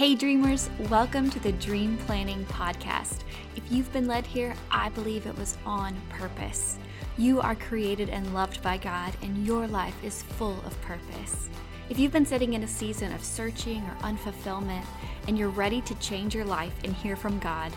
Hey, 0.00 0.14
dreamers, 0.14 0.70
welcome 0.88 1.28
to 1.28 1.38
the 1.40 1.52
Dream 1.52 1.98
Planning 2.06 2.46
Podcast. 2.46 3.18
If 3.54 3.70
you've 3.70 3.92
been 3.92 4.06
led 4.06 4.24
here, 4.24 4.54
I 4.70 4.88
believe 4.88 5.26
it 5.26 5.36
was 5.36 5.58
on 5.66 5.94
purpose. 6.08 6.78
You 7.18 7.38
are 7.42 7.54
created 7.54 8.08
and 8.08 8.32
loved 8.32 8.62
by 8.62 8.78
God, 8.78 9.12
and 9.20 9.46
your 9.46 9.66
life 9.66 10.02
is 10.02 10.22
full 10.22 10.58
of 10.64 10.80
purpose. 10.80 11.50
If 11.90 11.98
you've 11.98 12.14
been 12.14 12.24
sitting 12.24 12.54
in 12.54 12.62
a 12.62 12.66
season 12.66 13.12
of 13.12 13.22
searching 13.22 13.82
or 13.82 13.94
unfulfillment, 13.96 14.86
and 15.28 15.38
you're 15.38 15.50
ready 15.50 15.82
to 15.82 15.94
change 15.96 16.34
your 16.34 16.46
life 16.46 16.72
and 16.82 16.94
hear 16.94 17.14
from 17.14 17.38
God, 17.38 17.70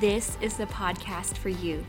this 0.00 0.38
is 0.40 0.56
the 0.56 0.64
podcast 0.64 1.36
for 1.36 1.50
you. 1.50 1.84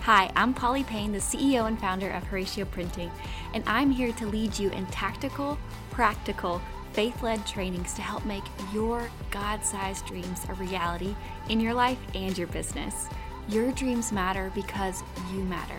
Hi, 0.00 0.32
I'm 0.34 0.52
Polly 0.52 0.82
Payne, 0.82 1.12
the 1.12 1.18
CEO 1.18 1.68
and 1.68 1.78
founder 1.78 2.10
of 2.10 2.24
Horacio 2.24 2.68
Printing, 2.68 3.12
and 3.54 3.62
I'm 3.68 3.92
here 3.92 4.10
to 4.10 4.26
lead 4.26 4.58
you 4.58 4.70
in 4.70 4.86
tactical, 4.86 5.58
practical, 5.90 6.60
faith 6.98 7.22
led 7.22 7.46
trainings 7.46 7.94
to 7.94 8.02
help 8.02 8.24
make 8.24 8.42
your 8.74 9.08
God 9.30 9.64
sized 9.64 10.04
dreams 10.04 10.44
a 10.48 10.54
reality 10.54 11.14
in 11.48 11.60
your 11.60 11.72
life 11.72 12.00
and 12.12 12.36
your 12.36 12.48
business. 12.48 13.06
Your 13.48 13.70
dreams 13.70 14.10
matter 14.10 14.50
because 14.52 15.04
you 15.32 15.44
matter. 15.44 15.78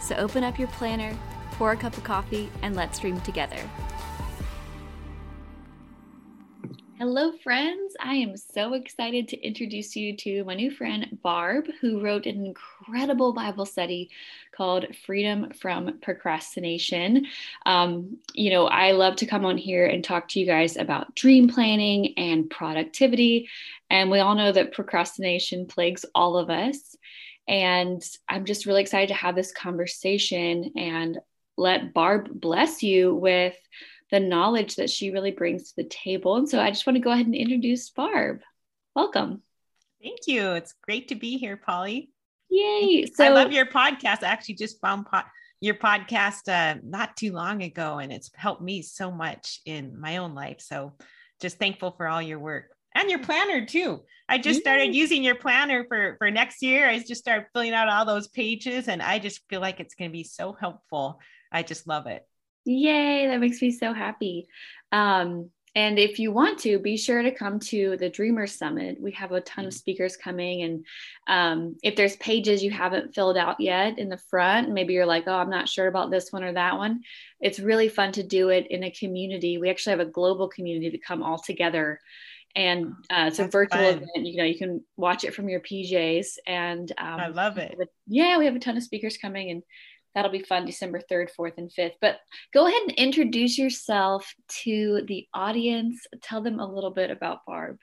So 0.00 0.14
open 0.14 0.44
up 0.44 0.56
your 0.56 0.68
planner, 0.68 1.18
pour 1.54 1.72
a 1.72 1.76
cup 1.76 1.96
of 1.96 2.04
coffee, 2.04 2.48
and 2.62 2.76
let's 2.76 3.00
dream 3.00 3.20
together. 3.22 3.58
Hello, 6.96 7.32
friends. 7.42 7.85
I 8.00 8.14
am 8.14 8.36
so 8.36 8.74
excited 8.74 9.28
to 9.28 9.40
introduce 9.40 9.96
you 9.96 10.16
to 10.18 10.44
my 10.44 10.54
new 10.54 10.70
friend, 10.70 11.18
Barb, 11.22 11.66
who 11.80 12.00
wrote 12.00 12.26
an 12.26 12.44
incredible 12.44 13.32
Bible 13.32 13.66
study 13.66 14.10
called 14.52 14.86
Freedom 15.04 15.50
from 15.52 15.98
Procrastination. 16.00 17.26
Um, 17.64 18.18
you 18.34 18.50
know, 18.50 18.66
I 18.66 18.92
love 18.92 19.16
to 19.16 19.26
come 19.26 19.44
on 19.44 19.58
here 19.58 19.86
and 19.86 20.02
talk 20.02 20.28
to 20.28 20.40
you 20.40 20.46
guys 20.46 20.76
about 20.76 21.14
dream 21.14 21.48
planning 21.48 22.14
and 22.16 22.48
productivity. 22.50 23.48
And 23.90 24.10
we 24.10 24.20
all 24.20 24.34
know 24.34 24.52
that 24.52 24.72
procrastination 24.72 25.66
plagues 25.66 26.04
all 26.14 26.36
of 26.36 26.50
us. 26.50 26.96
And 27.48 28.02
I'm 28.28 28.44
just 28.44 28.66
really 28.66 28.82
excited 28.82 29.08
to 29.08 29.14
have 29.14 29.34
this 29.34 29.52
conversation 29.52 30.72
and 30.76 31.18
let 31.56 31.94
Barb 31.94 32.28
bless 32.40 32.82
you 32.82 33.14
with 33.14 33.56
the 34.10 34.20
knowledge 34.20 34.76
that 34.76 34.90
she 34.90 35.10
really 35.10 35.32
brings 35.32 35.70
to 35.70 35.76
the 35.76 35.88
table. 35.88 36.36
And 36.36 36.48
so 36.48 36.60
I 36.60 36.70
just 36.70 36.86
want 36.86 36.96
to 36.96 37.02
go 37.02 37.10
ahead 37.10 37.26
and 37.26 37.34
introduce 37.34 37.90
Barb. 37.90 38.40
Welcome. 38.94 39.42
Thank 40.02 40.20
you. 40.26 40.52
It's 40.52 40.74
great 40.82 41.08
to 41.08 41.14
be 41.14 41.38
here, 41.38 41.56
Polly. 41.56 42.10
Yay. 42.48 43.06
So 43.06 43.24
I 43.24 43.28
love 43.30 43.52
your 43.52 43.66
podcast. 43.66 44.22
I 44.22 44.28
actually 44.28 44.54
just 44.54 44.80
found 44.80 45.06
po- 45.06 45.22
your 45.60 45.74
podcast 45.74 46.48
uh, 46.48 46.78
not 46.84 47.16
too 47.16 47.32
long 47.32 47.62
ago, 47.62 47.98
and 47.98 48.12
it's 48.12 48.30
helped 48.34 48.62
me 48.62 48.82
so 48.82 49.10
much 49.10 49.60
in 49.66 49.98
my 49.98 50.18
own 50.18 50.34
life. 50.34 50.60
So 50.60 50.92
just 51.40 51.58
thankful 51.58 51.92
for 51.96 52.06
all 52.06 52.22
your 52.22 52.38
work 52.38 52.66
and 52.94 53.10
your 53.10 53.18
planner 53.18 53.66
too. 53.66 54.02
I 54.28 54.38
just 54.38 54.60
started 54.60 54.94
using 54.94 55.22
your 55.22 55.34
planner 55.34 55.84
for 55.88 56.16
for 56.18 56.30
next 56.30 56.62
year. 56.62 56.88
I 56.88 56.98
just 56.98 57.20
started 57.20 57.46
filling 57.52 57.74
out 57.74 57.88
all 57.88 58.04
those 58.04 58.28
pages, 58.28 58.88
and 58.88 59.02
I 59.02 59.18
just 59.18 59.40
feel 59.48 59.60
like 59.60 59.80
it's 59.80 59.94
going 59.94 60.10
to 60.10 60.12
be 60.12 60.24
so 60.24 60.52
helpful. 60.52 61.20
I 61.52 61.62
just 61.62 61.86
love 61.86 62.06
it. 62.06 62.26
Yay, 62.66 63.28
that 63.28 63.40
makes 63.40 63.62
me 63.62 63.70
so 63.70 63.92
happy. 63.92 64.48
Um, 64.92 65.50
and 65.76 65.98
if 65.98 66.18
you 66.18 66.32
want 66.32 66.58
to, 66.60 66.78
be 66.78 66.96
sure 66.96 67.22
to 67.22 67.30
come 67.30 67.60
to 67.60 67.98
the 67.98 68.08
Dreamers 68.08 68.54
Summit. 68.54 68.96
We 68.98 69.12
have 69.12 69.32
a 69.32 69.42
ton 69.42 69.66
of 69.66 69.74
mm. 69.74 69.76
speakers 69.76 70.16
coming. 70.16 70.62
And 70.62 70.86
um, 71.28 71.76
if 71.82 71.96
there's 71.96 72.16
pages 72.16 72.64
you 72.64 72.70
haven't 72.70 73.14
filled 73.14 73.36
out 73.36 73.60
yet 73.60 73.98
in 73.98 74.08
the 74.08 74.16
front, 74.16 74.70
maybe 74.70 74.94
you're 74.94 75.04
like, 75.04 75.24
oh, 75.26 75.34
I'm 75.34 75.50
not 75.50 75.68
sure 75.68 75.86
about 75.86 76.10
this 76.10 76.32
one 76.32 76.42
or 76.42 76.54
that 76.54 76.78
one. 76.78 77.02
It's 77.40 77.60
really 77.60 77.90
fun 77.90 78.12
to 78.12 78.22
do 78.22 78.48
it 78.48 78.68
in 78.68 78.84
a 78.84 78.90
community. 78.90 79.58
We 79.58 79.68
actually 79.68 79.98
have 79.98 80.08
a 80.08 80.10
global 80.10 80.48
community 80.48 80.90
to 80.90 80.98
come 80.98 81.22
all 81.22 81.38
together. 81.38 82.00
And 82.54 82.94
uh, 83.10 83.26
it's 83.26 83.36
That's 83.36 83.48
a 83.48 83.50
virtual 83.50 83.82
fun. 83.82 83.96
event. 83.96 84.26
You 84.26 84.38
know, 84.38 84.44
you 84.44 84.56
can 84.56 84.82
watch 84.96 85.24
it 85.24 85.34
from 85.34 85.50
your 85.50 85.60
PJs. 85.60 86.38
And 86.46 86.90
um, 86.96 87.20
I 87.20 87.26
love 87.26 87.58
it. 87.58 87.76
Yeah, 88.06 88.38
we 88.38 88.46
have 88.46 88.56
a 88.56 88.60
ton 88.60 88.78
of 88.78 88.82
speakers 88.82 89.18
coming. 89.18 89.50
And 89.50 89.62
that'll 90.16 90.32
be 90.32 90.40
fun 90.40 90.64
December 90.64 91.00
3rd, 91.12 91.28
4th, 91.38 91.58
and 91.58 91.70
5th. 91.70 91.92
But 92.00 92.16
go 92.52 92.66
ahead 92.66 92.80
and 92.88 92.92
introduce 92.92 93.58
yourself 93.58 94.34
to 94.62 95.02
the 95.06 95.28
audience. 95.34 96.06
Tell 96.22 96.40
them 96.40 96.58
a 96.58 96.66
little 96.66 96.90
bit 96.90 97.10
about 97.10 97.40
Barb. 97.46 97.76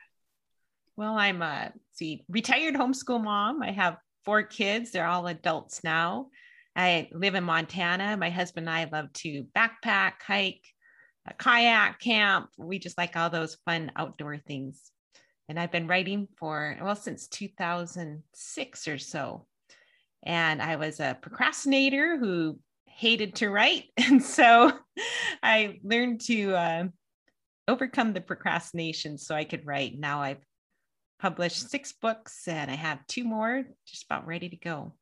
Well, 0.98 1.14
I'm 1.14 1.44
a 1.44 1.72
see, 1.94 2.26
retired 2.28 2.74
homeschool 2.74 3.24
mom. 3.24 3.62
I 3.62 3.72
have 3.72 3.98
four 4.26 4.42
kids, 4.42 4.90
they're 4.90 5.06
all 5.06 5.28
adults 5.28 5.84
now. 5.84 6.30
I 6.76 7.08
live 7.12 7.36
in 7.36 7.44
Montana. 7.44 8.18
My 8.18 8.32
husband 8.32 8.68
and 8.68 8.76
I 8.76 8.90
love 8.92 9.14
to 9.14 9.46
backpack, 9.56 10.14
hike, 10.26 10.66
kayak, 11.38 12.00
camp. 12.00 12.50
We 12.58 12.80
just 12.80 12.98
like 12.98 13.16
all 13.16 13.30
those 13.30 13.58
fun 13.64 13.92
outdoor 13.96 14.38
things. 14.38 14.82
And 15.50 15.60
I've 15.60 15.72
been 15.72 15.88
writing 15.88 16.28
for, 16.38 16.76
well, 16.82 16.96
since 16.96 17.28
2006 17.28 18.88
or 18.88 18.98
so 18.98 19.46
and 20.24 20.62
I 20.62 20.78
was 20.78 21.00
a 21.00 21.18
procrastinator 21.22 22.18
who 22.18 22.60
hated 22.86 23.36
to 23.36 23.50
write. 23.50 23.86
And 23.98 24.24
so 24.24 24.72
I 25.42 25.80
learned 25.84 26.22
to 26.22 26.56
uh, 26.56 26.84
overcome 27.68 28.14
the 28.14 28.22
procrastination 28.22 29.18
so 29.18 29.36
I 29.36 29.44
could 29.44 29.66
write. 29.66 29.98
Now 29.98 30.22
I've 30.22 30.46
published 31.20 31.70
six 31.70 31.94
books 31.94 32.48
and 32.48 32.70
I 32.70 32.76
have 32.76 33.06
two 33.08 33.24
more 33.24 33.64
just 33.88 34.06
about 34.06 34.28
ready 34.28 34.50
to 34.50 34.58
go. 34.58 34.94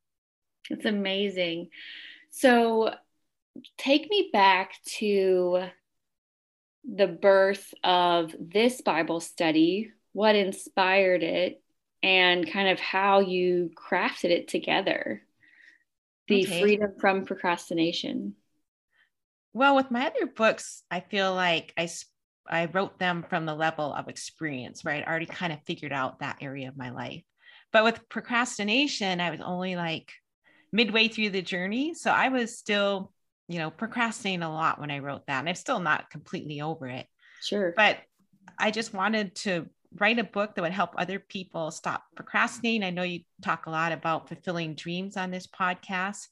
It's 0.70 0.86
amazing. 0.86 1.70
So 2.30 2.94
take 3.78 4.10
me 4.10 4.30
back 4.32 4.74
to 5.00 5.64
the 6.90 7.08
birth 7.08 7.74
of 7.84 8.36
this 8.40 8.82
Bible 8.82 9.20
study, 9.20 9.92
what 10.14 10.36
inspired 10.36 11.24
it, 11.24 11.62
and 12.04 12.50
kind 12.50 12.70
of 12.70 12.80
how 12.80 13.20
you 13.20 13.72
crafted 13.76 14.30
it 14.32 14.48
together. 14.48 15.22
The 16.28 16.46
okay. 16.46 16.62
freedom 16.62 16.94
from 17.00 17.26
procrastination. 17.26 18.36
Well 19.54 19.76
with 19.76 19.92
my 19.92 20.08
other 20.08 20.28
books 20.28 20.84
i 20.90 21.02
feel 21.02 21.34
like 21.36 21.74
i 21.78 21.90
i 22.48 22.66
wrote 22.68 23.00
them 23.00 23.26
from 23.30 23.46
the 23.46 23.54
level 23.54 23.94
of 23.94 24.08
experience 24.08 24.86
right? 24.86 25.04
I 25.06 25.10
already 25.10 25.26
kind 25.26 25.52
of 25.52 25.60
figured 25.66 25.92
out 25.92 26.20
that 26.20 26.38
area 26.42 26.70
of 26.70 26.78
my 26.78 26.92
life. 26.92 27.24
But 27.74 27.84
with 27.84 28.08
procrastination 28.10 29.20
i 29.20 29.30
was 29.30 29.42
only 29.42 29.76
like 29.76 30.14
midway 30.72 31.10
through 31.10 31.32
the 31.32 31.42
journey. 31.42 31.94
So 31.94 32.12
i 32.12 32.30
was 32.30 32.58
still 32.58 33.12
you 33.50 33.60
know 33.60 33.70
procrastinating 33.70 34.44
a 34.44 34.54
lot 34.54 34.80
when 34.80 34.92
i 34.92 35.00
wrote 35.00 35.28
that 35.28 35.40
and 35.40 35.50
i'm 35.50 35.56
still 35.56 35.82
not 35.82 36.10
completely 36.10 36.62
over 36.62 36.88
it. 36.88 37.08
Sure. 37.42 37.74
But 37.76 37.98
i 38.58 38.72
just 38.72 38.94
wanted 38.94 39.36
to 39.36 39.68
write 40.00 40.20
a 40.20 40.24
book 40.24 40.56
that 40.56 40.62
would 40.62 40.72
help 40.72 40.92
other 40.96 41.20
people 41.20 41.72
stop 41.72 42.04
procrastinating. 42.16 42.84
I 42.84 42.92
know 42.92 43.04
you 43.04 43.22
talk 43.42 43.66
a 43.66 43.72
lot 43.72 43.92
about 43.92 44.30
fulfilling 44.30 44.76
dreams 44.76 45.18
on 45.18 45.32
this 45.32 45.48
podcast. 45.48 46.28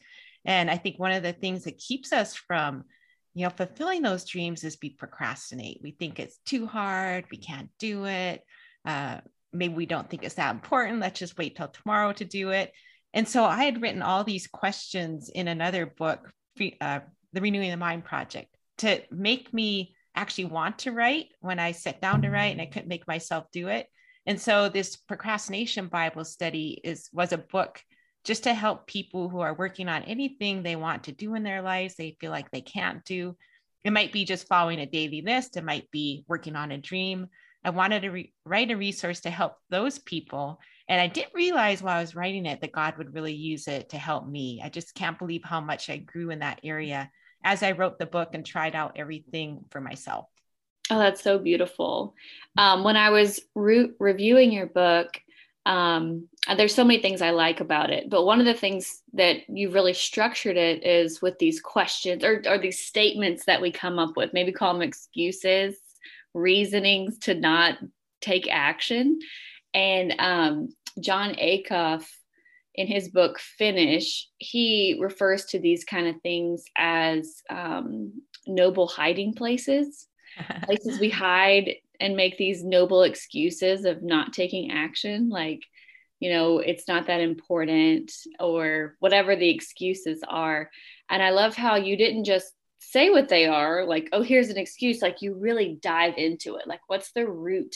And 0.45 0.71
I 0.71 0.77
think 0.77 0.97
one 0.97 1.11
of 1.11 1.23
the 1.23 1.33
things 1.33 1.65
that 1.65 1.77
keeps 1.77 2.13
us 2.13 2.35
from, 2.35 2.85
you 3.33 3.43
know, 3.43 3.49
fulfilling 3.49 4.01
those 4.01 4.25
dreams 4.25 4.63
is 4.63 4.77
we 4.81 4.91
procrastinate. 4.91 5.81
We 5.83 5.91
think 5.91 6.19
it's 6.19 6.37
too 6.45 6.65
hard, 6.65 7.25
we 7.29 7.37
can't 7.37 7.69
do 7.79 8.05
it. 8.05 8.43
Uh, 8.85 9.19
maybe 9.51 9.73
we 9.73 9.85
don't 9.85 10.09
think 10.09 10.23
it's 10.23 10.35
that 10.35 10.53
important. 10.53 10.99
Let's 10.99 11.19
just 11.19 11.37
wait 11.37 11.57
till 11.57 11.67
tomorrow 11.67 12.13
to 12.13 12.25
do 12.25 12.51
it. 12.51 12.71
And 13.13 13.27
so 13.27 13.43
I 13.43 13.63
had 13.63 13.81
written 13.81 14.01
all 14.01 14.23
these 14.23 14.47
questions 14.47 15.29
in 15.29 15.47
another 15.47 15.85
book, 15.85 16.31
uh, 16.79 16.99
The 17.33 17.41
Renewing 17.41 17.71
the 17.71 17.77
Mind 17.77 18.05
Project, 18.05 18.55
to 18.79 19.01
make 19.11 19.53
me 19.53 19.95
actually 20.19 20.45
want 20.45 20.79
to 20.79 20.91
write 20.91 21.27
when 21.39 21.59
I 21.59 21.71
sat 21.71 22.01
down 22.01 22.21
to 22.21 22.29
write 22.29 22.51
and 22.51 22.61
I 22.61 22.65
mm-hmm. 22.65 22.73
couldn't 22.73 22.89
make 22.89 23.07
myself 23.07 23.45
do 23.51 23.67
it. 23.67 23.87
And 24.25 24.39
so 24.39 24.69
this 24.69 24.95
procrastination 24.95 25.87
Bible 25.87 26.25
study 26.25 26.79
is 26.83 27.09
was 27.13 27.31
a 27.31 27.37
book 27.37 27.81
just 28.25 28.43
to 28.43 28.53
help 28.53 28.85
people 28.85 29.29
who 29.29 29.39
are 29.39 29.53
working 29.53 29.87
on 29.87 30.03
anything 30.03 30.61
they 30.61 30.75
want 30.75 31.05
to 31.05 31.11
do 31.11 31.35
in 31.35 31.43
their 31.43 31.61
lives, 31.61 31.95
they 31.95 32.17
feel 32.19 32.31
like 32.31 32.51
they 32.51 32.61
can't 32.61 33.03
do. 33.05 33.35
It 33.83 33.93
might 33.93 34.11
be 34.11 34.25
just 34.25 34.47
following 34.47 34.79
a 34.79 34.85
daily 34.85 35.21
list, 35.21 35.57
it 35.57 35.63
might 35.63 35.89
be 35.91 36.25
working 36.27 36.55
on 36.55 36.71
a 36.71 36.77
dream. 36.77 37.27
I 37.63 37.71
wanted 37.71 38.01
to 38.01 38.09
re- 38.09 38.33
write 38.45 38.71
a 38.71 38.77
resource 38.77 39.21
to 39.21 39.29
help 39.29 39.55
those 39.69 39.99
people. 39.99 40.59
And 40.87 40.99
I 40.99 41.07
didn't 41.07 41.33
realize 41.33 41.81
while 41.81 41.97
I 41.97 42.01
was 42.01 42.15
writing 42.15 42.45
it 42.45 42.61
that 42.61 42.71
God 42.71 42.97
would 42.97 43.13
really 43.13 43.33
use 43.33 43.67
it 43.67 43.89
to 43.89 43.97
help 43.97 44.27
me. 44.27 44.61
I 44.63 44.69
just 44.69 44.95
can't 44.95 45.19
believe 45.19 45.43
how 45.43 45.59
much 45.59 45.89
I 45.89 45.97
grew 45.97 46.29
in 46.29 46.39
that 46.39 46.61
area 46.63 47.09
as 47.43 47.63
I 47.63 47.71
wrote 47.71 47.99
the 47.99 48.05
book 48.05 48.29
and 48.33 48.45
tried 48.45 48.75
out 48.75 48.97
everything 48.97 49.65
for 49.71 49.81
myself. 49.81 50.27
Oh, 50.89 50.97
that's 50.97 51.21
so 51.21 51.37
beautiful. 51.37 52.15
Um, 52.57 52.83
when 52.83 52.97
I 52.97 53.11
was 53.11 53.39
re- 53.55 53.91
reviewing 53.99 54.51
your 54.51 54.65
book, 54.65 55.19
um, 55.65 56.27
there's 56.57 56.73
so 56.73 56.83
many 56.83 56.99
things 56.99 57.21
I 57.21 57.29
like 57.29 57.59
about 57.59 57.91
it, 57.91 58.09
but 58.09 58.25
one 58.25 58.39
of 58.39 58.45
the 58.45 58.55
things 58.55 59.01
that 59.13 59.47
you 59.49 59.69
really 59.69 59.93
structured 59.93 60.57
it 60.57 60.83
is 60.83 61.21
with 61.21 61.37
these 61.37 61.61
questions 61.61 62.23
or, 62.23 62.41
or 62.47 62.57
these 62.57 62.83
statements 62.83 63.45
that 63.45 63.61
we 63.61 63.71
come 63.71 63.99
up 63.99 64.17
with, 64.17 64.33
maybe 64.33 64.51
call 64.51 64.73
them 64.73 64.81
excuses, 64.81 65.75
reasonings 66.33 67.19
to 67.19 67.35
not 67.35 67.77
take 68.21 68.47
action. 68.49 69.19
And 69.73 70.15
um, 70.17 70.69
Jon 70.99 71.35
Acuff 71.35 72.05
in 72.79 72.87
his 72.87 73.09
book 73.09 73.39
Finish, 73.39 74.29
he 74.37 74.97
refers 75.01 75.43
to 75.47 75.59
these 75.59 75.83
kind 75.83 76.07
of 76.07 76.21
things 76.21 76.63
as 76.77 77.41
um, 77.49 78.21
noble 78.47 78.87
hiding 78.87 79.33
places, 79.33 80.07
places 80.63 80.97
we 80.97 81.09
hide 81.09 81.75
and 81.99 82.15
make 82.15 82.37
these 82.37 82.63
noble 82.63 83.03
excuses 83.03 83.83
of 83.83 84.01
not 84.01 84.31
taking 84.31 84.71
action 84.71 85.27
like 85.27 85.59
you 86.21 86.31
know 86.31 86.59
it's 86.59 86.87
not 86.87 87.07
that 87.07 87.19
important 87.19 88.13
or 88.39 88.95
whatever 88.99 89.35
the 89.35 89.49
excuses 89.49 90.21
are. 90.25 90.69
And 91.09 91.21
i 91.21 91.31
love 91.31 91.55
how 91.55 91.75
you 91.75 91.97
didn't 91.97 92.23
just 92.23 92.53
say 92.79 93.09
what 93.09 93.27
they 93.27 93.45
are 93.45 93.85
like 93.85 94.07
oh 94.13 94.21
here's 94.21 94.47
an 94.47 94.57
excuse 94.57 95.01
like 95.01 95.21
you 95.21 95.33
really 95.33 95.77
dive 95.81 96.13
into 96.17 96.55
it. 96.55 96.65
Like 96.65 96.81
what's 96.87 97.11
the 97.11 97.27
root 97.27 97.75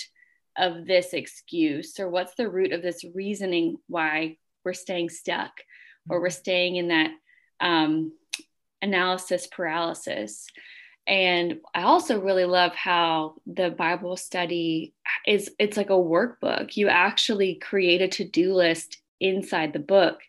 of 0.58 0.86
this 0.86 1.12
excuse 1.12 2.00
or 2.00 2.10
what's 2.10 2.36
the 2.36 2.50
root 2.50 2.72
of 2.72 2.82
this 2.82 3.04
reasoning 3.14 3.76
why 3.88 4.38
we're 4.64 4.74
staying 4.74 5.10
stuck 5.10 5.52
or 6.10 6.20
we're 6.22 6.30
staying 6.30 6.76
in 6.76 6.90
that 6.90 7.12
um, 7.60 8.12
analysis 8.82 9.48
paralysis. 9.48 10.48
And 11.06 11.60
i 11.76 11.84
also 11.84 12.22
really 12.22 12.46
love 12.46 12.74
how 12.76 13.36
the 13.46 13.70
bible 13.70 14.16
study 14.16 14.94
is 15.28 15.52
it's 15.60 15.78
like 15.78 15.90
a 15.90 15.94
workbook. 15.94 16.78
You 16.78 16.88
actually 16.88 17.56
create 17.56 18.02
a 18.02 18.08
to-do 18.08 18.54
list 18.54 19.02
inside 19.20 19.74
the 19.74 19.80
book. 19.80 20.20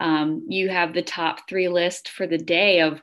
Um, 0.00 0.46
you 0.48 0.68
have 0.68 0.94
the 0.94 1.02
top 1.02 1.48
three 1.48 1.68
list 1.68 2.08
for 2.08 2.26
the 2.26 2.38
day 2.38 2.80
of 2.80 3.02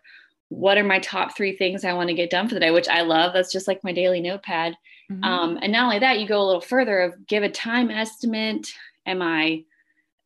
what 0.50 0.78
are 0.78 0.84
my 0.84 1.00
top 1.00 1.38
three 1.38 1.56
things 1.56 1.86
i 1.86 1.94
want 1.94 2.10
to 2.10 2.16
get 2.16 2.32
done 2.32 2.48
for 2.48 2.56
the 2.56 2.60
day 2.60 2.72
which 2.72 2.88
i 2.88 3.02
love. 3.02 3.34
That's 3.34 3.52
just 3.52 3.68
like 3.68 3.84
my 3.84 3.94
daily 3.94 4.22
notepad. 4.22 4.76
Mm-hmm. 5.12 5.24
um, 5.24 5.60
and 5.62 5.72
not 5.72 5.86
only 5.86 6.00
that 6.00 6.20
you 6.20 6.28
go 6.28 6.42
a 6.42 6.46
little 6.46 6.62
further 6.62 7.00
of 7.02 7.28
give 7.28 7.44
a 7.44 7.50
time 7.50 7.90
estimate. 7.90 8.68
Am 9.06 9.22
i 9.22 9.64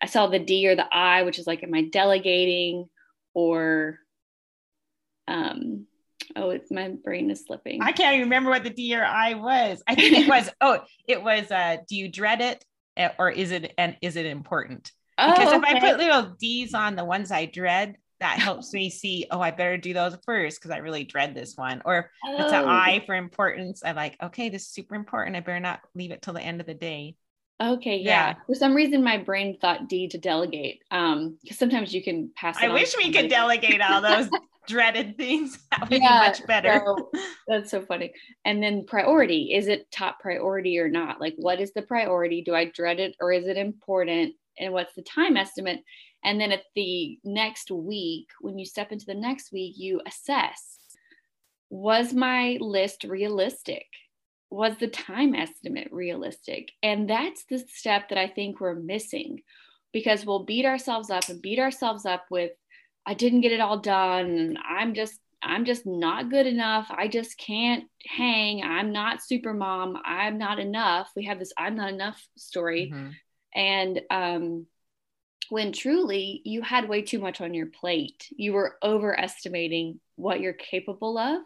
i 0.03 0.05
saw 0.05 0.27
the 0.27 0.37
d 0.37 0.67
or 0.67 0.75
the 0.75 0.85
i 0.95 1.23
which 1.23 1.39
is 1.39 1.47
like 1.47 1.63
am 1.63 1.73
i 1.73 1.81
delegating 1.81 2.87
or 3.33 3.97
um 5.27 5.87
oh 6.35 6.49
it's 6.49 6.71
my 6.71 6.89
brain 7.03 7.29
is 7.29 7.45
slipping. 7.45 7.81
I 7.81 7.91
can't 7.91 8.15
even 8.15 8.27
remember 8.27 8.49
what 8.49 8.63
the 8.63 8.69
d 8.69 8.95
or 8.95 9.05
i 9.05 9.33
was. 9.33 9.83
I 9.87 9.95
think 9.95 10.17
it 10.17 10.27
was 10.27 10.49
oh 10.61 10.79
it 11.07 11.21
was 11.21 11.51
uh 11.51 11.77
do 11.87 11.95
you 11.95 12.09
dread 12.09 12.41
it? 12.41 12.63
Eh, 12.97 13.09
or 13.17 13.29
is 13.29 13.51
it 13.51 13.73
and 13.77 13.97
is 14.01 14.15
it 14.15 14.25
important? 14.25 14.91
Because 15.17 15.53
oh, 15.53 15.57
okay. 15.57 15.75
if 15.75 15.75
i 15.75 15.79
put 15.79 15.97
little 15.97 16.35
d's 16.39 16.73
on 16.73 16.95
the 16.95 17.05
ones 17.05 17.31
i 17.31 17.45
dread 17.45 17.95
that 18.19 18.39
helps 18.39 18.73
me 18.73 18.89
see 18.89 19.27
oh 19.31 19.41
i 19.41 19.51
better 19.51 19.77
do 19.77 19.93
those 19.93 20.17
first 20.25 20.59
because 20.59 20.71
i 20.71 20.77
really 20.77 21.03
dread 21.03 21.35
this 21.35 21.55
one. 21.55 21.81
Or 21.85 22.09
oh. 22.25 22.43
it's 22.43 22.53
an 22.53 22.65
i 22.65 23.03
for 23.05 23.15
importance 23.15 23.81
I'm 23.85 23.95
like 23.95 24.17
okay 24.21 24.49
this 24.49 24.63
is 24.63 24.69
super 24.69 24.95
important. 24.95 25.35
I 25.35 25.41
better 25.41 25.59
not 25.59 25.81
leave 25.95 26.11
it 26.11 26.21
till 26.21 26.33
the 26.33 26.41
end 26.41 26.61
of 26.61 26.67
the 26.67 26.73
day 26.73 27.15
Okay, 27.61 27.97
yeah. 27.97 28.29
yeah. 28.29 28.35
For 28.47 28.55
some 28.55 28.73
reason, 28.73 29.03
my 29.03 29.17
brain 29.17 29.57
thought 29.59 29.87
D 29.87 30.07
to 30.09 30.17
delegate. 30.17 30.81
Um, 30.91 31.37
because 31.41 31.57
sometimes 31.57 31.93
you 31.93 32.03
can 32.03 32.31
pass. 32.35 32.57
I 32.59 32.69
wish 32.69 32.95
we 32.97 33.11
could 33.11 33.29
delegate 33.29 33.81
all 33.81 34.01
those 34.01 34.29
dreaded 34.67 35.17
things. 35.17 35.57
That 35.71 35.89
would 35.89 36.01
yeah, 36.01 36.19
be 36.21 36.27
much 36.27 36.47
better. 36.47 36.81
So, 36.85 37.11
that's 37.47 37.71
so 37.71 37.81
funny. 37.81 38.13
And 38.45 38.61
then 38.61 38.85
priority 38.85 39.53
is 39.53 39.67
it 39.67 39.91
top 39.91 40.19
priority 40.19 40.79
or 40.79 40.89
not? 40.89 41.19
Like, 41.19 41.35
what 41.37 41.59
is 41.59 41.73
the 41.73 41.81
priority? 41.81 42.41
Do 42.41 42.55
I 42.55 42.65
dread 42.65 42.99
it 42.99 43.15
or 43.19 43.31
is 43.31 43.47
it 43.47 43.57
important? 43.57 44.35
And 44.59 44.73
what's 44.73 44.93
the 44.95 45.01
time 45.01 45.37
estimate? 45.37 45.79
And 46.23 46.39
then 46.39 46.51
at 46.51 46.63
the 46.75 47.19
next 47.23 47.69
week, 47.69 48.27
when 48.39 48.57
you 48.57 48.65
step 48.65 48.91
into 48.91 49.05
the 49.05 49.15
next 49.15 49.51
week, 49.51 49.75
you 49.77 50.01
assess 50.07 50.79
was 51.73 52.13
my 52.13 52.57
list 52.61 53.03
realistic? 53.03 53.87
Was 54.53 54.77
the 54.77 54.87
time 54.87 55.33
estimate 55.33 55.87
realistic? 55.91 56.73
And 56.83 57.09
that's 57.09 57.43
the 57.45 57.57
step 57.57 58.09
that 58.09 58.19
I 58.19 58.27
think 58.27 58.59
we're 58.59 58.75
missing 58.75 59.41
because 59.91 60.27
we'll 60.27 60.45
beat 60.45 60.63
ourselves 60.63 61.09
up 61.09 61.27
and 61.27 61.41
beat 61.41 61.57
ourselves 61.57 62.05
up 62.05 62.25
with 62.29 62.51
I 63.03 63.15
didn't 63.15 63.41
get 63.41 63.51
it 63.51 63.61
all 63.61 63.79
done. 63.79 64.57
I'm 64.63 64.93
just 64.93 65.19
I'm 65.41 65.65
just 65.65 65.87
not 65.87 66.29
good 66.29 66.45
enough. 66.45 66.85
I 66.91 67.07
just 67.07 67.35
can't 67.39 67.85
hang. 68.05 68.61
I'm 68.61 68.91
not 68.91 69.23
super 69.23 69.55
mom. 69.55 69.97
I'm 70.05 70.37
not 70.37 70.59
enough. 70.59 71.09
We 71.15 71.25
have 71.25 71.39
this 71.39 71.51
I'm 71.57 71.75
not 71.75 71.91
enough 71.91 72.23
story. 72.37 72.91
Mm-hmm. 72.93 73.09
And 73.55 74.01
um, 74.11 74.67
when 75.53 75.71
truly 75.71 76.41
you 76.45 76.63
had 76.63 76.89
way 76.89 77.03
too 77.03 77.19
much 77.19 77.39
on 77.39 77.53
your 77.53 77.67
plate, 77.67 78.27
you 78.35 78.53
were 78.53 78.75
overestimating 78.81 79.99
what 80.15 80.41
you're 80.41 80.51
capable 80.51 81.15
of 81.15 81.43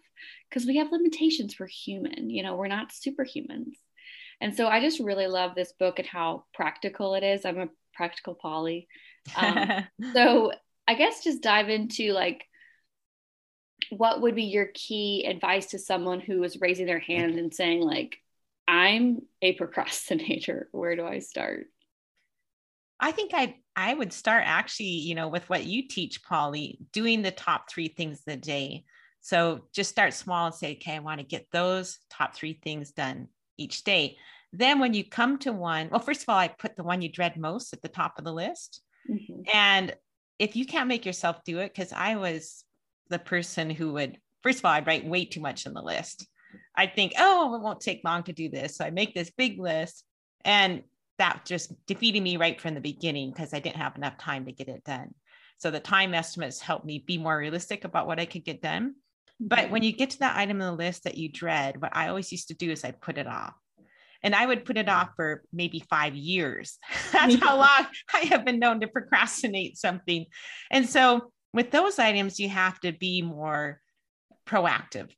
because 0.50 0.66
we 0.66 0.78
have 0.78 0.94
limitations. 0.94 1.58
We're 1.60 1.68
human, 1.68 2.30
you 2.30 2.42
know, 2.42 2.56
we're 2.56 2.70
not 2.70 2.94
superhumans. 2.94 3.74
And 4.40 4.56
so 4.56 4.70
I 4.70 4.80
just 4.80 5.02
really 5.02 5.28
love 5.28 5.56
this 5.56 5.74
book 5.78 6.00
and 6.00 6.08
how 6.08 6.46
practical 6.54 7.16
it 7.16 7.24
is. 7.26 7.44
I'm 7.44 7.60
a 7.60 7.68
practical 7.94 8.34
Polly. 8.34 8.88
Um, 9.36 9.84
so 10.14 10.54
I 10.88 10.94
guess 10.94 11.22
just 11.22 11.42
dive 11.42 11.68
into 11.68 12.14
like 12.14 12.46
what 13.90 14.22
would 14.22 14.36
be 14.36 14.44
your 14.44 14.70
key 14.74 15.26
advice 15.28 15.66
to 15.72 15.80
someone 15.80 16.22
who 16.22 16.44
is 16.44 16.62
raising 16.62 16.86
their 16.86 17.00
hand 17.00 17.38
and 17.38 17.54
saying 17.54 17.82
like 17.82 18.20
I'm 18.70 19.24
a 19.42 19.52
procrastinator. 19.56 20.70
Where 20.72 20.96
do 20.96 21.06
I 21.06 21.20
start? 21.20 21.68
I 23.00 23.12
think 23.12 23.32
I 23.34 23.58
I 23.78 23.94
would 23.94 24.12
start 24.12 24.44
actually, 24.46 24.88
you 24.88 25.14
know, 25.14 25.28
with 25.28 25.48
what 25.50 25.64
you 25.64 25.88
teach, 25.88 26.24
Polly, 26.24 26.80
doing 26.92 27.22
the 27.22 27.32
top 27.32 27.70
three 27.70 27.88
things 27.88 28.22
a 28.28 28.36
day. 28.36 28.84
So 29.22 29.68
just 29.72 29.92
start 29.92 30.14
small 30.16 30.48
and 30.48 30.56
say, 30.56 30.74
okay, 30.74 30.96
I 30.96 31.00
want 31.00 31.20
to 31.20 31.26
get 31.26 31.46
those 31.52 32.00
top 32.10 32.36
three 32.36 32.60
things 32.64 32.92
done 32.92 33.28
each 33.56 33.84
day. 33.84 34.18
Then 34.52 34.80
when 34.80 34.96
you 34.96 35.04
come 35.04 35.38
to 35.40 35.54
one, 35.54 35.90
well, 35.92 36.00
first 36.00 36.24
of 36.24 36.30
all, 36.30 36.38
I 36.38 36.48
put 36.48 36.76
the 36.76 36.84
one 36.84 37.04
you 37.04 37.10
dread 37.10 37.38
most 37.38 37.72
at 37.72 37.84
the 37.84 37.88
top 37.88 38.18
of 38.18 38.26
the 38.26 38.34
list. 38.34 38.82
Mm-hmm. 39.10 39.42
And 39.54 39.96
if 40.40 40.56
you 40.56 40.66
can't 40.66 40.88
make 40.88 41.06
yourself 41.06 41.44
do 41.46 41.60
it, 41.60 41.72
because 41.72 41.94
I 41.94 42.16
was 42.16 42.64
the 43.10 43.20
person 43.20 43.70
who 43.70 43.94
would, 43.94 44.18
first 44.42 44.60
of 44.60 44.66
all, 44.66 44.72
I'd 44.72 44.88
write 44.88 45.06
way 45.06 45.26
too 45.26 45.42
much 45.42 45.68
in 45.68 45.74
the 45.74 45.84
list. 45.84 46.26
I'd 46.76 46.96
think, 46.96 47.14
oh, 47.20 47.54
it 47.54 47.62
won't 47.62 47.82
take 47.82 48.02
long 48.04 48.24
to 48.24 48.34
do 48.34 48.50
this. 48.50 48.78
So 48.78 48.86
I 48.86 48.90
make 48.90 49.14
this 49.14 49.30
big 49.30 49.60
list. 49.60 50.04
And 50.44 50.82
that 51.18 51.46
just 51.46 51.74
defeated 51.86 52.22
me 52.22 52.38
right 52.38 52.60
from 52.60 52.74
the 52.74 52.82
beginning 52.82 53.32
because 53.32 53.54
I 53.54 53.60
didn't 53.60 53.78
have 53.78 53.96
enough 53.96 54.18
time 54.18 54.46
to 54.46 54.52
get 54.52 54.68
it 54.68 54.84
done. 54.84 55.14
So 55.58 55.72
the 55.72 55.80
time 55.80 56.14
estimates 56.14 56.60
helped 56.60 56.86
me 56.86 57.04
be 57.06 57.18
more 57.18 57.38
realistic 57.38 57.84
about 57.84 58.08
what 58.08 58.20
I 58.20 58.26
could 58.26 58.46
get 58.46 58.62
done. 58.62 58.96
But 59.40 59.60
mm-hmm. 59.60 59.72
when 59.72 59.84
you 59.84 59.92
get 59.92 60.12
to 60.12 60.20
that 60.20 60.38
item 60.38 60.62
on 60.62 60.68
the 60.72 60.84
list 60.84 61.04
that 61.04 61.18
you 61.18 61.30
dread, 61.30 61.82
what 61.82 61.96
I 61.96 62.10
always 62.10 62.32
used 62.32 62.50
to 62.50 62.54
do 62.54 62.72
is 62.72 62.84
I'd 62.84 63.02
put 63.02 63.18
it 63.18 63.28
off 63.28 63.54
and 64.24 64.36
I 64.36 64.46
would 64.46 64.66
put 64.66 64.78
it 64.78 64.90
off 64.90 65.10
for 65.16 65.44
maybe 65.54 65.84
five 65.90 66.16
years. 66.16 66.78
That's 67.12 67.36
how 67.36 67.58
long 67.58 67.88
I 68.14 68.20
have 68.30 68.46
been 68.46 68.60
known 68.60 68.80
to 68.82 68.88
procrastinate 68.88 69.78
something. 69.78 70.26
And 70.72 70.88
so 70.88 71.32
with 71.54 71.72
those 71.72 72.00
items, 72.00 72.40
you 72.40 72.50
have 72.50 72.80
to 72.82 72.92
be 72.92 73.22
more 73.22 73.80
proactive. 74.48 75.10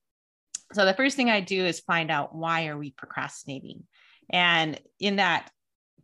So 0.74 0.86
the 0.86 0.94
first 0.94 1.16
thing 1.16 1.30
I 1.30 1.42
do 1.42 1.66
is 1.66 1.80
find 1.80 2.12
out 2.12 2.36
why 2.36 2.68
are 2.68 2.78
we 2.78 2.92
procrastinating? 2.92 3.84
And 4.32 4.80
in 5.00 5.16
that 5.16 5.50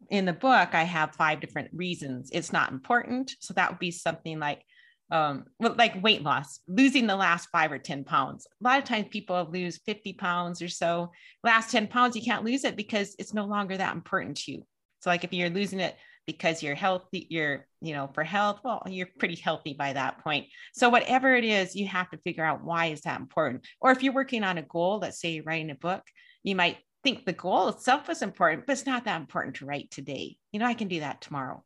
in 0.10 0.26
the 0.26 0.34
book, 0.34 0.70
I 0.74 0.84
have 0.84 1.16
five 1.16 1.42
different 1.42 1.70
reasons 1.74 2.30
it's 2.34 2.54
not 2.54 2.72
important. 2.72 3.36
So 3.40 3.54
that 3.54 3.72
would 3.72 3.80
be 3.80 3.92
something 3.92 4.40
like 4.40 4.64
um, 5.12 5.46
like 5.60 6.02
weight 6.02 6.24
loss, 6.24 6.60
losing 6.68 7.06
the 7.06 7.16
last 7.16 7.50
five 7.52 7.72
or 7.72 7.78
10 7.78 8.06
pounds. 8.06 8.48
A 8.60 8.64
lot 8.64 8.80
of 8.80 8.86
times 8.86 9.08
people 9.12 9.48
lose 9.52 9.80
50 9.86 10.14
pounds 10.14 10.62
or 10.62 10.68
so. 10.68 11.12
Last 11.44 11.72
10 11.72 11.88
pounds, 11.88 12.16
you 12.16 12.24
can't 12.24 12.44
lose 12.44 12.64
it 12.64 12.76
because 12.76 13.16
it's 13.20 13.34
no 13.34 13.46
longer 13.46 13.78
that 13.78 13.94
important 13.94 14.38
to 14.38 14.54
you. 14.54 14.64
So, 15.02 15.10
like 15.10 15.24
if 15.24 15.32
you're 15.32 15.50
losing 15.50 15.80
it 15.80 15.96
because 16.26 16.64
you're 16.64 16.74
healthy, 16.74 17.28
you're, 17.30 17.68
you 17.82 17.94
know, 17.94 18.10
for 18.16 18.24
health, 18.24 18.62
well, 18.64 18.82
you're 18.88 19.10
pretty 19.20 19.36
healthy 19.36 19.74
by 19.74 19.94
that 19.94 20.24
point. 20.24 20.48
So, 20.74 20.90
whatever 20.90 21.36
it 21.36 21.44
is, 21.44 21.76
you 21.76 21.88
have 21.88 22.10
to 22.10 22.18
figure 22.18 22.44
out 22.44 22.64
why 22.64 22.88
is 22.88 23.02
that 23.02 23.20
important. 23.20 23.68
Or 23.80 23.92
if 23.92 24.02
you're 24.02 24.14
working 24.14 24.44
on 24.44 24.58
a 24.58 24.64
goal, 24.64 25.00
let's 25.00 25.20
say 25.20 25.34
you're 25.34 25.44
writing 25.44 25.70
a 25.70 25.76
book, 25.76 26.02
you 26.42 26.56
might 26.56 26.78
think 27.06 27.24
the 27.24 27.34
goal 27.34 27.70
itself 27.70 28.10
is 28.10 28.24
important, 28.24 28.66
but 28.66 28.74
it's 28.74 28.88
not 28.88 29.06
that 29.06 29.22
important 29.22 29.58
to 29.58 29.66
write 29.66 29.92
today. 29.92 30.38
You 30.52 30.60
know, 30.60 30.66
I 30.66 30.74
can 30.74 30.88
do 30.88 31.02
that 31.02 31.22
tomorrow. 31.22 31.64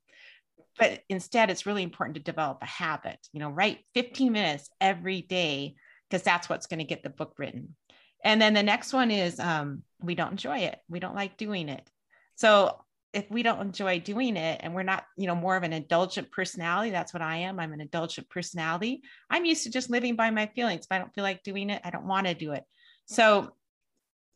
But 0.77 1.01
instead 1.07 1.49
it's 1.49 1.65
really 1.65 1.81
important 1.81 2.15
to 2.15 2.21
develop 2.21 2.59
a 2.61 2.65
habit. 2.65 3.17
You 3.31 3.39
know 3.39 3.49
write 3.49 3.79
15 3.95 4.31
minutes 4.31 4.69
every 4.79 5.21
day 5.21 5.75
because 6.09 6.23
that's 6.23 6.49
what's 6.49 6.67
going 6.67 6.79
to 6.79 6.83
get 6.83 7.03
the 7.03 7.09
book 7.09 7.35
written. 7.37 7.75
And 8.23 8.41
then 8.41 8.53
the 8.53 8.63
next 8.63 8.91
one 8.91 9.11
is 9.11 9.39
um, 9.39 9.83
we 10.01 10.13
don't 10.13 10.31
enjoy 10.31 10.59
it. 10.59 10.77
We 10.89 10.99
don't 10.99 11.15
like 11.15 11.37
doing 11.37 11.69
it. 11.69 11.89
So 12.35 12.75
if 13.13 13.25
we 13.31 13.41
don't 13.41 13.61
enjoy 13.61 13.99
doing 13.99 14.35
it 14.35 14.59
and 14.61 14.75
we're 14.75 14.83
not 14.83 15.05
you 15.17 15.25
know 15.25 15.35
more 15.35 15.55
of 15.55 15.63
an 15.63 15.73
indulgent 15.73 16.31
personality 16.31 16.91
that's 16.91 17.13
what 17.13 17.23
i 17.23 17.37
am. 17.37 17.59
I'm 17.59 17.73
an 17.73 17.81
indulgent 17.81 18.29
personality. 18.29 19.01
I'm 19.29 19.45
used 19.45 19.63
to 19.63 19.71
just 19.71 19.89
living 19.89 20.15
by 20.17 20.31
my 20.31 20.47
feelings. 20.47 20.81
If 20.85 20.91
i 20.91 20.99
don't 20.99 21.13
feel 21.15 21.23
like 21.23 21.43
doing 21.43 21.69
it 21.69 21.81
i 21.85 21.89
don't 21.91 22.07
want 22.07 22.27
to 22.27 22.33
do 22.33 22.51
it. 22.51 22.65
So 23.05 23.53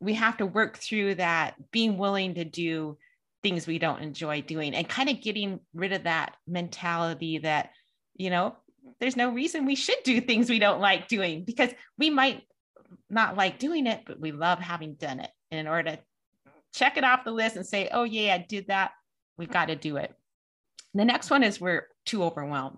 we 0.03 0.13
have 0.15 0.37
to 0.37 0.45
work 0.45 0.77
through 0.77 1.15
that 1.15 1.55
being 1.71 1.97
willing 1.97 2.35
to 2.35 2.43
do 2.43 2.97
things 3.41 3.65
we 3.65 3.79
don't 3.79 4.01
enjoy 4.01 4.41
doing 4.41 4.73
and 4.73 4.87
kind 4.87 5.09
of 5.09 5.21
getting 5.21 5.59
rid 5.73 5.93
of 5.93 6.03
that 6.03 6.35
mentality 6.47 7.39
that, 7.39 7.69
you 8.15 8.29
know, 8.29 8.55
there's 8.99 9.15
no 9.15 9.31
reason 9.31 9.65
we 9.65 9.75
should 9.75 9.97
do 10.03 10.19
things 10.19 10.49
we 10.49 10.59
don't 10.59 10.81
like 10.81 11.07
doing 11.07 11.43
because 11.45 11.71
we 11.97 12.09
might 12.09 12.43
not 13.09 13.37
like 13.37 13.59
doing 13.59 13.87
it, 13.87 14.01
but 14.05 14.19
we 14.19 14.31
love 14.31 14.59
having 14.59 14.95
done 14.95 15.19
it. 15.19 15.29
And 15.51 15.59
in 15.59 15.67
order 15.67 15.91
to 15.91 15.99
check 16.73 16.97
it 16.97 17.03
off 17.03 17.23
the 17.23 17.31
list 17.31 17.55
and 17.55 17.65
say, 17.65 17.89
oh, 17.91 18.03
yeah, 18.03 18.35
I 18.35 18.45
did 18.47 18.67
that, 18.67 18.91
we've 19.37 19.51
got 19.51 19.67
to 19.67 19.75
do 19.75 19.97
it. 19.97 20.13
The 20.93 21.05
next 21.05 21.29
one 21.29 21.43
is 21.43 21.59
we're 21.59 21.87
too 22.05 22.23
overwhelmed. 22.23 22.77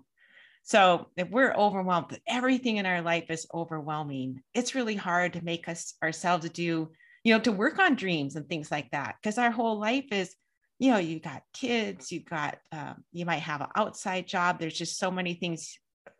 So 0.62 1.08
if 1.16 1.30
we're 1.30 1.54
overwhelmed, 1.54 2.18
everything 2.26 2.78
in 2.78 2.86
our 2.86 3.02
life 3.02 3.30
is 3.30 3.46
overwhelming. 3.54 4.42
It's 4.52 4.74
really 4.74 4.96
hard 4.96 5.34
to 5.34 5.44
make 5.44 5.68
us 5.68 5.94
ourselves 6.02 6.48
do 6.50 6.90
you 7.26 7.32
know, 7.32 7.40
to 7.40 7.50
work 7.50 7.80
on 7.80 7.96
dreams 7.96 8.36
and 8.36 8.48
things 8.48 8.70
like 8.70 8.88
that. 8.92 9.16
Because 9.20 9.36
our 9.36 9.50
whole 9.50 9.80
life 9.80 10.04
is, 10.12 10.32
you 10.78 10.92
know, 10.92 10.98
you 10.98 11.18
got 11.18 11.42
kids, 11.52 12.12
you 12.12 12.22
got, 12.22 12.56
um, 12.70 13.02
you 13.10 13.26
might 13.26 13.40
have 13.40 13.60
an 13.60 13.66
outside 13.74 14.28
job. 14.28 14.60
There's 14.60 14.78
just 14.78 14.96
so 14.96 15.10
many 15.10 15.34
things 15.34 15.76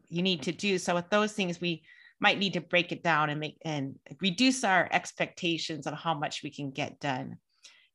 you 0.09 0.23
need 0.23 0.43
to 0.43 0.51
do. 0.51 0.79
So 0.79 0.97
with 0.97 1.09
those 1.09 1.33
things, 1.33 1.61
we 1.61 1.85
might 2.19 2.41
need 2.41 2.55
to 2.55 2.61
break 2.61 2.91
it 2.91 3.05
down 3.05 3.31
and 3.31 3.39
make 3.39 3.57
and 3.65 3.95
reduce 4.21 4.65
our 4.65 4.89
expectations 4.91 5.87
on 5.87 5.93
how 5.93 6.13
much 6.13 6.43
we 6.43 6.51
can 6.51 6.73
get 6.73 6.99
done. 6.99 7.37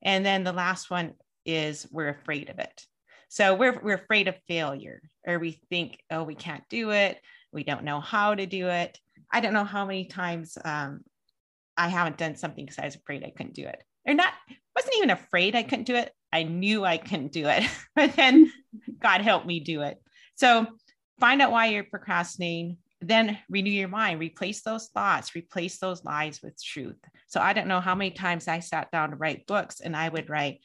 And 0.01 0.25
then 0.25 0.46
the 0.46 0.53
last 0.53 0.89
one 0.89 1.15
is 1.46 1.86
we're 1.91 2.08
afraid 2.08 2.50
of 2.50 2.60
it. 2.60 2.86
So 3.27 3.56
we're 3.56 3.77
we're 3.84 3.96
afraid 3.96 4.30
of 4.30 4.36
failure, 4.48 5.01
or 5.27 5.38
we 5.38 5.60
think, 5.70 6.00
oh, 6.12 6.24
we 6.24 6.36
can't 6.36 6.63
do 6.70 6.91
it. 6.91 7.20
We 7.51 7.65
don't 7.65 7.84
know 7.84 8.00
how 8.00 8.36
to 8.36 8.46
do 8.46 8.70
it. 8.70 8.98
I 9.34 9.41
don't 9.41 9.53
know 9.53 9.65
how 9.65 9.86
many 9.86 10.06
times 10.06 10.58
um, 10.63 11.01
I 11.78 11.88
haven't 11.90 12.18
done 12.18 12.36
something 12.36 12.66
because 12.66 12.80
I 12.80 12.86
was 12.86 12.96
afraid 12.96 13.24
I 13.24 13.34
couldn't 13.36 13.56
do 13.56 13.66
it. 13.66 13.84
Or 14.08 14.13
not, 14.13 14.34
wasn't 14.75 14.96
even 14.98 15.12
afraid 15.12 15.56
I 15.56 15.63
couldn't 15.63 15.86
do 15.86 15.96
it. 15.96 16.12
I 16.34 16.44
knew 16.44 16.86
I 16.86 16.98
couldn't 16.98 17.32
do 17.32 17.48
it, 17.48 17.63
but 17.96 18.16
then 18.16 18.51
God 19.00 19.22
helped 19.22 19.46
me 19.46 19.60
do 19.60 19.82
it. 19.82 19.98
So 20.36 20.66
find 21.20 21.42
out 21.42 21.51
why 21.51 21.68
you're 21.68 21.84
procrastinating, 21.84 22.78
then 23.01 23.38
renew 23.50 23.72
your 23.72 23.88
mind, 23.88 24.20
replace 24.20 24.62
those 24.62 24.88
thoughts, 24.88 25.36
replace 25.36 25.78
those 25.78 26.04
lies 26.04 26.42
with 26.42 26.62
truth. 26.63 26.98
So 27.28 27.40
I 27.42 27.54
don't 27.54 27.68
know 27.68 27.82
how 27.82 27.96
many 27.96 28.12
times 28.12 28.48
I 28.48 28.60
sat 28.60 28.92
down 28.92 29.12
to 29.12 29.16
write 29.16 29.48
books 29.48 29.82
and 29.82 29.96
I 29.96 30.10
would 30.10 30.30
write, 30.30 30.62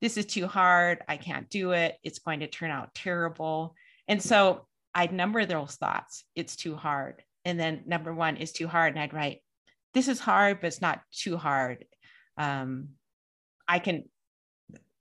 This 0.00 0.16
is 0.16 0.26
too 0.26 0.46
hard. 0.46 1.02
I 1.08 1.16
can't 1.16 1.48
do 1.50 1.72
it. 1.72 1.96
It's 2.02 2.20
going 2.20 2.40
to 2.40 2.46
turn 2.46 2.70
out 2.70 2.94
terrible. 2.94 3.74
And 4.06 4.22
so 4.22 4.66
I'd 4.94 5.12
number 5.12 5.44
those 5.44 5.76
thoughts. 5.76 6.24
It's 6.34 6.56
too 6.56 6.76
hard. 6.76 7.22
And 7.44 7.58
then 7.58 7.82
number 7.86 8.14
one 8.14 8.36
is 8.36 8.52
too 8.52 8.68
hard. 8.68 8.94
And 8.94 9.02
I'd 9.02 9.14
write, 9.14 9.40
This 9.98 10.06
is 10.06 10.20
hard, 10.20 10.60
but 10.60 10.68
it's 10.68 10.80
not 10.80 11.00
too 11.10 11.36
hard. 11.36 11.84
Um, 12.36 12.90
I 13.66 13.80
can 13.80 14.04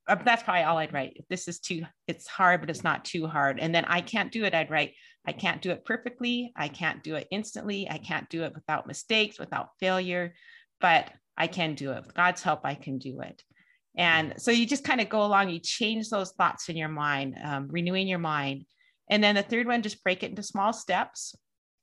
uh, 0.08 0.16
that's 0.26 0.42
probably 0.42 0.64
all 0.64 0.80
I'd 0.80 0.92
write. 0.92 1.24
This 1.30 1.48
is 1.48 1.60
too, 1.60 1.84
it's 2.08 2.26
hard, 2.26 2.62
but 2.62 2.72
it's 2.72 2.84
not 2.84 3.06
too 3.06 3.28
hard. 3.28 3.60
And 3.60 3.76
then 3.76 3.86
I 3.86 4.02
can't 4.02 4.32
do 4.32 4.44
it. 4.44 4.56
I'd 4.56 4.72
write, 4.72 4.94
I 5.24 5.34
can't 5.34 5.62
do 5.62 5.70
it 5.70 5.86
perfectly. 5.86 6.52
I 6.56 6.68
can't 6.68 7.04
do 7.04 7.14
it 7.14 7.28
instantly. 7.30 7.88
I 7.88 8.00
can't 8.00 8.28
do 8.28 8.42
it 8.42 8.56
without 8.56 8.88
mistakes, 8.88 9.38
without 9.38 9.70
failure, 9.80 10.34
but 10.82 11.12
I 11.38 11.46
can 11.46 11.76
do 11.76 11.92
it. 11.92 12.04
With 12.04 12.16
God's 12.16 12.42
help, 12.42 12.62
I 12.64 12.74
can 12.74 12.98
do 12.98 13.22
it. 13.22 13.44
And 13.96 14.34
so 14.38 14.50
you 14.50 14.66
just 14.66 14.84
kind 14.84 15.00
of 15.00 15.10
go 15.10 15.24
along, 15.24 15.52
you 15.52 15.60
change 15.60 16.10
those 16.10 16.32
thoughts 16.32 16.70
in 16.70 16.76
your 16.76 16.90
mind, 16.90 17.38
um, 17.44 17.68
renewing 17.70 18.08
your 18.08 18.18
mind. 18.18 18.66
And 19.12 19.24
then 19.24 19.36
the 19.36 19.44
third 19.44 19.68
one, 19.68 19.84
just 19.84 20.04
break 20.04 20.24
it 20.24 20.32
into 20.32 20.42
small 20.42 20.74
steps 20.74 21.36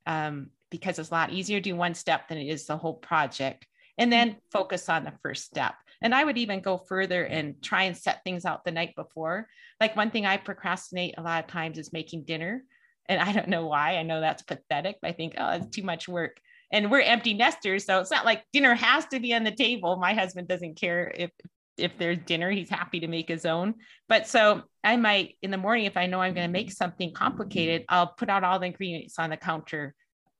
um, 0.05 0.49
because 0.69 0.99
it's 0.99 1.09
a 1.09 1.13
lot 1.13 1.31
easier 1.31 1.59
to 1.59 1.69
do 1.69 1.75
one 1.75 1.93
step 1.93 2.27
than 2.27 2.37
it 2.37 2.47
is 2.47 2.65
the 2.65 2.77
whole 2.77 2.95
project. 2.95 3.65
And 3.97 4.11
then 4.11 4.29
mm-hmm. 4.29 4.39
focus 4.51 4.89
on 4.89 5.03
the 5.03 5.13
first 5.23 5.45
step. 5.45 5.75
And 6.01 6.13
I 6.13 6.23
would 6.23 6.37
even 6.37 6.59
go 6.59 6.77
further 6.77 7.23
and 7.23 7.61
try 7.61 7.83
and 7.83 7.95
set 7.95 8.23
things 8.23 8.45
out 8.45 8.65
the 8.65 8.71
night 8.71 8.93
before. 8.95 9.47
Like 9.79 9.95
one 9.95 10.11
thing 10.11 10.25
I 10.25 10.37
procrastinate 10.37 11.15
a 11.17 11.21
lot 11.21 11.43
of 11.43 11.49
times 11.49 11.77
is 11.77 11.93
making 11.93 12.25
dinner. 12.25 12.63
And 13.07 13.21
I 13.21 13.31
don't 13.31 13.47
know 13.47 13.67
why. 13.67 13.97
I 13.97 14.03
know 14.03 14.19
that's 14.19 14.43
pathetic, 14.43 14.97
but 15.01 15.09
I 15.09 15.13
think, 15.13 15.35
oh, 15.37 15.51
it's 15.51 15.75
too 15.75 15.83
much 15.83 16.07
work. 16.07 16.37
And 16.71 16.91
we're 16.91 17.01
empty 17.01 17.33
nesters. 17.33 17.85
So 17.85 17.99
it's 17.99 18.11
not 18.11 18.25
like 18.25 18.43
dinner 18.51 18.73
has 18.75 19.05
to 19.07 19.19
be 19.19 19.33
on 19.33 19.43
the 19.43 19.51
table. 19.51 19.97
My 19.97 20.13
husband 20.13 20.47
doesn't 20.47 20.79
care 20.79 21.13
if 21.15 21.31
if 21.77 21.97
there's 21.97 22.19
dinner, 22.19 22.49
he's 22.51 22.69
happy 22.69 23.01
to 23.01 23.07
make 23.07 23.27
his 23.27 23.45
own. 23.45 23.75
But 24.07 24.27
so 24.27 24.61
I 24.83 24.95
might 24.95 25.35
in 25.41 25.51
the 25.51 25.57
morning, 25.57 25.85
if 25.85 25.97
I 25.97 26.05
know 26.05 26.21
I'm 26.21 26.33
going 26.33 26.43
to 26.43 26.47
mm-hmm. 26.47 26.65
make 26.65 26.71
something 26.71 27.13
complicated, 27.13 27.85
I'll 27.89 28.07
put 28.07 28.29
out 28.29 28.43
all 28.43 28.59
the 28.59 28.67
ingredients 28.67 29.19
on 29.19 29.29
the 29.29 29.37
counter 29.37 29.93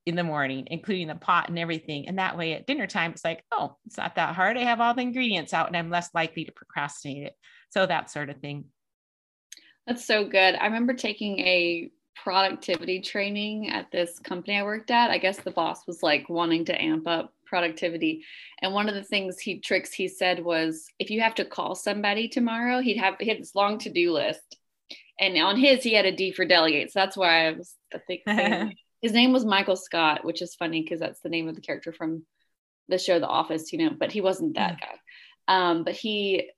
in 0.06 0.16
the 0.16 0.24
morning, 0.24 0.68
including 0.70 1.08
the 1.08 1.16
pot 1.16 1.50
and 1.50 1.58
everything. 1.58 2.08
And 2.08 2.20
that 2.20 2.38
way 2.38 2.54
at 2.54 2.68
dinner 2.68 2.86
time, 2.88 3.12
it's 3.12 3.26
like, 3.26 3.44
oh, 3.52 3.76
it's 3.86 3.98
not 3.98 4.16
that 4.16 4.36
hard. 4.36 4.58
I 4.58 4.64
have 4.64 4.80
all 4.80 4.94
the 4.94 5.02
ingredients 5.02 5.54
out 5.54 5.68
and 5.68 5.76
I'm 5.76 5.90
less 5.90 6.10
likely 6.14 6.46
to 6.46 6.52
procrastinate 6.52 7.24
it. 7.24 7.34
So 7.72 7.86
that 7.86 8.12
sort 8.12 8.30
of 8.30 8.38
thing. 8.38 8.66
That's 9.88 10.06
so 10.06 10.26
good. 10.26 10.56
I 10.56 10.66
remember 10.66 10.94
taking 10.94 11.40
a 11.40 11.90
productivity 12.16 13.02
training 13.02 13.70
at 13.70 13.92
this 13.92 14.20
company 14.20 14.58
I 14.58 14.64
worked 14.64 14.92
at. 14.92 15.12
I 15.12 15.18
guess 15.18 15.38
the 15.38 15.52
boss 15.52 15.86
was 15.86 16.02
like 16.02 16.30
wanting 16.30 16.66
to 16.66 16.82
amp 16.82 17.08
up 17.08 17.34
productivity. 17.46 18.24
And 18.62 18.74
one 18.74 18.88
of 18.90 18.96
the 18.96 19.04
things 19.04 19.40
he 19.40 19.60
tricks 19.60 19.92
he 19.92 20.08
said 20.08 20.44
was 20.44 20.86
if 21.00 21.10
you 21.10 21.22
have 21.22 21.36
to 21.36 21.46
call 21.46 21.76
somebody 21.76 22.28
tomorrow, 22.28 22.80
he'd 22.80 22.98
have 22.98 23.16
he 23.20 23.30
had 23.30 23.40
this 23.40 23.56
long 23.56 23.78
to-do 23.80 24.12
list. 24.12 24.58
And 25.20 25.38
on 25.38 25.58
his, 25.58 25.84
he 25.84 25.94
had 25.94 26.06
a 26.06 26.12
D 26.12 26.32
for 26.32 26.46
delegate. 26.46 26.92
So 26.92 27.00
that's 27.00 27.18
why 27.18 27.48
I 27.48 27.52
was 27.52 27.76
I 27.94 28.00
think 28.00 28.22
his 29.06 29.14
name 29.14 29.34
was 29.34 29.46
Michael 29.46 29.76
Scott, 29.76 30.26
which 30.26 30.42
is 30.42 30.56
funny 30.56 30.82
because 30.82 31.00
that's 31.00 31.20
the 31.20 31.30
name 31.30 31.48
of 31.48 31.54
the 31.54 31.62
character 31.62 31.94
from 31.94 32.26
the 32.90 32.98
show 32.98 33.20
The 33.20 33.28
Office, 33.28 33.72
you 33.72 33.78
know, 33.78 33.92
but 33.96 34.12
he 34.12 34.20
wasn't 34.20 34.56
that 34.56 34.80
guy. 34.82 34.96
Um, 35.48 35.84
but 35.84 35.94
he 35.94 36.50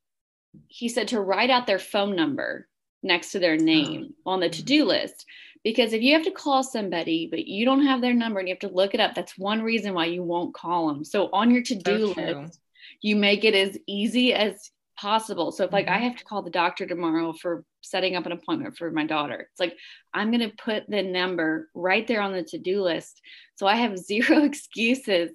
he 0.70 0.88
said 0.88 1.10
to 1.10 1.20
write 1.20 1.50
out 1.50 1.68
their 1.68 1.78
phone 1.78 2.16
number 2.16 2.70
next 3.04 3.34
to 3.34 3.40
their 3.40 3.58
name 3.74 4.14
on 4.26 4.40
the 4.40 4.48
to-do 4.48 4.86
list. 4.86 5.26
Because 5.62 5.92
if 5.92 6.02
you 6.02 6.14
have 6.14 6.24
to 6.24 6.32
call 6.32 6.64
somebody 6.64 7.28
but 7.30 7.46
you 7.46 7.66
don't 7.66 7.86
have 7.86 8.00
their 8.00 8.14
number 8.14 8.40
and 8.40 8.48
you 8.48 8.54
have 8.54 8.70
to 8.70 8.74
look 8.74 8.94
it 8.94 9.02
up 9.02 9.14
that's 9.14 9.38
one 9.38 9.62
reason 9.62 9.94
why 9.94 10.06
you 10.06 10.24
won't 10.24 10.54
call 10.54 10.88
them 10.88 11.04
so 11.04 11.30
on 11.34 11.52
your 11.52 11.64
to-do 11.64 12.14
so 12.14 12.22
list 12.22 12.62
you 13.02 13.18
make 13.18 13.44
it 13.44 13.54
as 13.54 13.78
easy 13.88 14.34
as 14.34 14.72
possible. 14.98 15.52
So 15.52 15.66
if 15.66 15.72
like 15.72 15.88
I 15.88 15.96
mm-hmm. 15.96 16.04
have 16.04 16.16
to 16.18 16.26
call 16.26 16.42
the 16.42 16.50
doctor 16.50 16.86
tomorrow 16.86 17.34
for 17.34 17.64
setting 17.82 18.16
up 18.16 18.26
an 18.26 18.32
appointment 18.32 18.78
for 18.78 18.92
my 18.92 19.06
daughter, 19.06 19.48
it's 19.52 19.60
like 19.60 19.78
I'm 20.14 20.32
going 20.32 20.50
to 20.50 20.56
put 20.58 20.90
the 20.90 21.04
number 21.04 21.70
right 21.74 22.06
there 22.08 22.22
on 22.22 22.34
the 22.34 22.44
to-do 22.44 22.82
list. 22.82 23.22
So 23.56 23.68
I 23.68 23.76
have 23.76 23.98
zero 23.98 24.44
excuses 24.44 25.32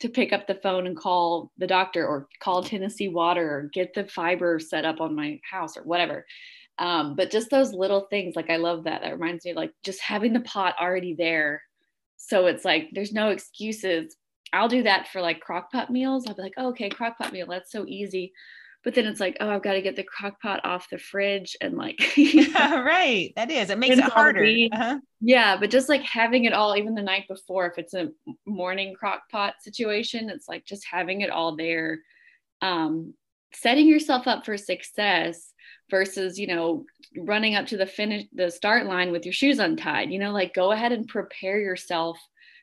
to 0.00 0.08
pick 0.08 0.32
up 0.32 0.46
the 0.46 0.54
phone 0.62 0.86
and 0.86 0.96
call 0.96 1.52
the 1.58 1.66
doctor 1.66 2.06
or 2.06 2.26
call 2.42 2.62
Tennessee 2.62 3.08
Water 3.08 3.50
or 3.50 3.70
get 3.74 3.92
the 3.92 4.04
fiber 4.04 4.58
set 4.58 4.86
up 4.86 5.00
on 5.00 5.14
my 5.14 5.38
house 5.48 5.76
or 5.76 5.82
whatever. 5.82 6.24
Um, 6.78 7.14
but 7.14 7.30
just 7.30 7.50
those 7.50 7.74
little 7.74 8.06
things, 8.08 8.34
like 8.34 8.48
I 8.48 8.56
love 8.56 8.84
that. 8.84 9.02
That 9.02 9.12
reminds 9.12 9.44
me 9.44 9.52
like 9.52 9.72
just 9.84 10.00
having 10.00 10.32
the 10.32 10.40
pot 10.40 10.74
already 10.80 11.14
there. 11.14 11.62
So 12.16 12.46
it's 12.46 12.64
like 12.64 12.88
there's 12.92 13.12
no 13.12 13.28
excuses. 13.28 14.16
I'll 14.54 14.68
do 14.68 14.82
that 14.84 15.08
for 15.08 15.20
like 15.20 15.40
crock 15.40 15.70
pot 15.70 15.90
meals. 15.90 16.24
I'll 16.26 16.34
be 16.34 16.42
like, 16.42 16.54
oh, 16.56 16.68
okay, 16.70 16.88
crock 16.88 17.18
pot 17.18 17.32
meal. 17.32 17.46
That's 17.48 17.70
so 17.70 17.84
easy 17.86 18.32
but 18.82 18.94
then 18.94 19.06
it's 19.06 19.20
like 19.20 19.36
oh 19.40 19.50
i've 19.50 19.62
got 19.62 19.74
to 19.74 19.82
get 19.82 19.96
the 19.96 20.02
crock 20.02 20.40
pot 20.40 20.60
off 20.64 20.88
the 20.90 20.98
fridge 20.98 21.56
and 21.60 21.76
like 21.76 22.16
yeah, 22.16 22.80
right 22.80 23.32
that 23.36 23.50
is 23.50 23.70
it 23.70 23.78
makes 23.78 23.98
it 23.98 24.04
harder 24.04 24.44
uh-huh. 24.72 24.98
yeah 25.20 25.56
but 25.58 25.70
just 25.70 25.88
like 25.88 26.02
having 26.02 26.44
it 26.44 26.52
all 26.52 26.76
even 26.76 26.94
the 26.94 27.02
night 27.02 27.24
before 27.28 27.66
if 27.66 27.78
it's 27.78 27.94
a 27.94 28.08
morning 28.46 28.94
crock 28.94 29.22
pot 29.30 29.54
situation 29.60 30.30
it's 30.30 30.48
like 30.48 30.64
just 30.64 30.84
having 30.90 31.20
it 31.20 31.30
all 31.30 31.56
there 31.56 32.00
um, 32.62 33.14
setting 33.54 33.86
yourself 33.86 34.26
up 34.26 34.44
for 34.44 34.56
success 34.56 35.52
versus 35.90 36.38
you 36.38 36.46
know 36.46 36.84
running 37.16 37.54
up 37.54 37.66
to 37.66 37.76
the 37.76 37.86
finish 37.86 38.24
the 38.32 38.50
start 38.50 38.86
line 38.86 39.10
with 39.10 39.24
your 39.24 39.32
shoes 39.32 39.58
untied 39.58 40.10
you 40.10 40.18
know 40.18 40.30
like 40.30 40.54
go 40.54 40.72
ahead 40.72 40.92
and 40.92 41.08
prepare 41.08 41.58
yourself 41.58 42.18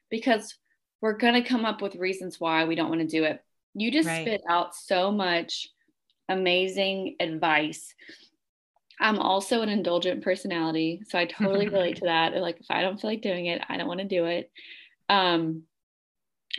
because 0.09 0.55
we're 1.01 1.17
going 1.17 1.33
to 1.33 1.47
come 1.47 1.65
up 1.65 1.81
with 1.81 1.95
reasons 1.95 2.39
why 2.39 2.63
we 2.63 2.75
don't 2.75 2.89
want 2.89 3.01
to 3.01 3.07
do 3.07 3.23
it 3.25 3.43
you 3.73 3.91
just 3.91 4.07
right. 4.07 4.25
spit 4.25 4.41
out 4.49 4.73
so 4.73 5.11
much 5.11 5.67
amazing 6.29 7.15
advice. 7.19 7.93
I'm 8.99 9.19
also 9.19 9.61
an 9.61 9.69
indulgent 9.69 10.23
personality, 10.23 11.03
so 11.07 11.19
I 11.19 11.25
totally 11.25 11.69
relate 11.69 11.97
to 11.97 12.05
that. 12.05 12.35
Like 12.35 12.59
if 12.59 12.67
I 12.69 12.81
don't 12.81 12.99
feel 12.99 13.11
like 13.11 13.21
doing 13.21 13.45
it, 13.45 13.61
I 13.67 13.77
don't 13.77 13.87
want 13.87 13.99
to 13.99 14.05
do 14.07 14.25
it. 14.25 14.51
Um, 15.09 15.63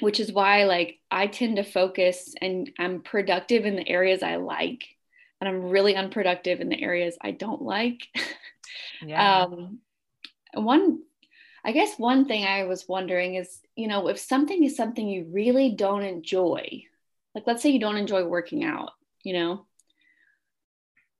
which 0.00 0.20
is 0.20 0.32
why 0.32 0.64
like 0.64 0.98
I 1.10 1.26
tend 1.26 1.56
to 1.56 1.64
focus 1.64 2.34
and 2.40 2.70
I'm 2.78 3.02
productive 3.02 3.64
in 3.64 3.76
the 3.76 3.88
areas 3.88 4.22
I 4.22 4.36
like, 4.36 4.84
and 5.40 5.48
I'm 5.48 5.70
really 5.70 5.96
unproductive 5.96 6.60
in 6.60 6.68
the 6.68 6.80
areas 6.80 7.16
I 7.20 7.32
don't 7.32 7.62
like. 7.62 8.06
Yeah. 9.00 9.44
um, 9.44 9.78
one, 10.54 11.00
I 11.64 11.72
guess 11.72 11.98
one 11.98 12.26
thing 12.26 12.44
I 12.44 12.64
was 12.64 12.88
wondering 12.88 13.36
is, 13.36 13.60
you 13.76 13.88
know, 13.88 14.08
if 14.08 14.18
something 14.18 14.64
is 14.64 14.76
something 14.76 15.08
you 15.08 15.26
really 15.30 15.70
don't 15.70 16.02
enjoy, 16.02 16.84
like 17.34 17.46
let's 17.46 17.62
say 17.62 17.70
you 17.70 17.80
don't 17.80 17.96
enjoy 17.96 18.24
working 18.24 18.64
out, 18.64 18.90
you 19.28 19.34
know? 19.34 19.66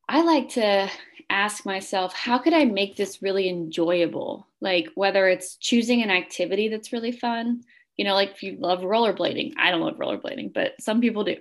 I 0.09 0.23
like 0.23 0.49
to 0.51 0.91
ask 1.31 1.67
myself 1.67 2.15
how 2.15 2.39
could 2.39 2.55
i 2.55 2.65
make 2.65 2.97
this 2.97 3.21
really 3.21 3.49
enjoyable? 3.51 4.49
Like 4.61 4.89
whether 4.95 5.29
it's 5.29 5.57
choosing 5.57 6.03
an 6.03 6.11
activity 6.11 6.69
that's 6.69 6.93
really 6.93 7.13
fun 7.13 7.63
you 7.99 8.05
know 8.05 8.15
like 8.15 8.31
if 8.31 8.43
you 8.43 8.57
love 8.59 8.81
rollerblading 8.81 9.53
i 9.59 9.71
don't 9.71 9.83
love 9.83 9.97
rollerblading 9.97 10.55
but 10.55 10.81
some 10.81 11.03
people 11.03 11.25
do 11.25 11.37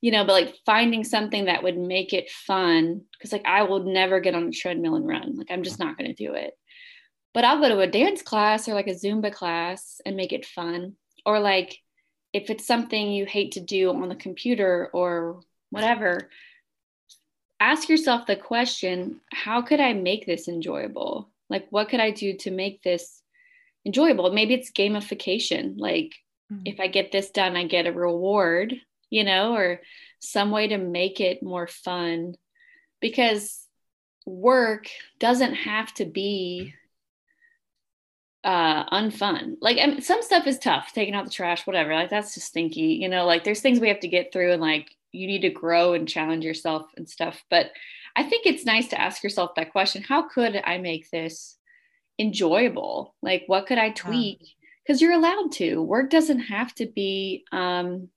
you 0.00 0.10
know 0.10 0.24
but 0.24 0.32
like 0.32 0.54
finding 0.64 1.04
something 1.04 1.44
that 1.46 1.62
would 1.62 1.76
make 1.76 2.14
it 2.14 2.30
fun 2.30 3.02
because 3.12 3.32
like 3.32 3.44
i 3.44 3.64
will 3.64 3.82
never 3.82 4.20
get 4.20 4.34
on 4.34 4.48
a 4.48 4.52
treadmill 4.52 4.94
and 4.94 5.06
run 5.06 5.34
like 5.36 5.50
i'm 5.50 5.64
just 5.64 5.78
not 5.78 5.98
going 5.98 6.08
to 6.08 6.24
do 6.26 6.32
it. 6.32 6.54
But 7.34 7.44
i'll 7.44 7.60
go 7.60 7.68
to 7.68 7.80
a 7.80 7.86
dance 7.86 8.22
class 8.22 8.66
or 8.66 8.74
like 8.74 8.86
a 8.86 8.94
zumba 8.94 9.30
class 9.30 10.00
and 10.06 10.16
make 10.16 10.32
it 10.32 10.46
fun 10.46 10.94
or 11.26 11.40
like 11.40 11.76
if 12.32 12.50
it's 12.50 12.66
something 12.66 13.12
you 13.12 13.26
hate 13.26 13.52
to 13.52 13.60
do 13.60 13.90
on 13.90 14.08
the 14.08 14.14
computer 14.14 14.90
or 14.92 15.40
whatever. 15.70 16.28
Ask 17.58 17.88
yourself 17.88 18.26
the 18.26 18.36
question 18.36 19.20
how 19.32 19.62
could 19.62 19.80
i 19.80 19.92
make 19.92 20.26
this 20.26 20.48
enjoyable? 20.48 21.30
Like 21.48 21.66
what 21.70 21.88
could 21.88 22.00
i 22.00 22.10
do 22.10 22.36
to 22.38 22.50
make 22.50 22.82
this 22.82 23.22
enjoyable? 23.84 24.32
Maybe 24.32 24.54
it's 24.54 24.70
gamification. 24.70 25.74
Like 25.78 26.14
mm-hmm. 26.52 26.62
if 26.64 26.80
i 26.80 26.86
get 26.86 27.12
this 27.12 27.30
done 27.30 27.56
i 27.56 27.64
get 27.66 27.86
a 27.86 27.92
reward 27.92 28.74
you 29.10 29.24
know, 29.24 29.54
or 29.54 29.80
some 30.18 30.50
way 30.50 30.68
to 30.68 30.78
make 30.78 31.20
it 31.20 31.42
more 31.42 31.66
fun. 31.66 32.34
Because 33.00 33.64
work 34.24 34.88
doesn't 35.20 35.54
have 35.54 35.92
to 35.94 36.04
be 36.04 36.74
uh 38.42 38.88
unfun. 38.90 39.56
Like 39.60 39.78
I 39.78 39.86
mean, 39.86 40.02
some 40.02 40.22
stuff 40.22 40.46
is 40.46 40.58
tough 40.58 40.92
taking 40.92 41.14
out 41.14 41.24
the 41.24 41.30
trash 41.30 41.66
whatever. 41.66 41.94
Like 41.94 42.10
that's 42.10 42.34
just 42.34 42.48
stinky 42.48 42.98
you 43.00 43.08
know 43.08 43.26
like 43.26 43.44
there's 43.44 43.60
things 43.60 43.80
we 43.80 43.88
have 43.88 44.00
to 44.00 44.08
get 44.08 44.32
through 44.32 44.52
and 44.52 44.62
like 44.62 44.95
you 45.16 45.26
need 45.26 45.42
to 45.42 45.50
grow 45.50 45.94
and 45.94 46.08
challenge 46.08 46.44
yourself 46.44 46.86
and 46.96 47.08
stuff. 47.08 47.42
But 47.50 47.70
i 48.18 48.22
think 48.22 48.46
it's 48.46 48.64
nice 48.64 48.88
to 48.88 49.00
ask 49.00 49.22
yourself 49.22 49.50
that 49.56 49.72
question 49.72 50.02
how 50.02 50.26
could 50.26 50.58
i 50.64 50.78
make 50.78 51.10
this 51.10 51.58
enjoyable? 52.18 53.14
Like 53.22 53.44
what 53.46 53.66
could 53.66 53.78
i 53.78 53.90
tweak? 53.90 54.40
Because 54.82 55.02
you're 55.02 55.12
allowed 55.12 55.52
to. 55.52 55.82
Work 55.82 56.10
doesn't 56.10 56.40
have 56.40 56.74
to 56.76 56.86
be 56.86 57.44
um 57.52 58.08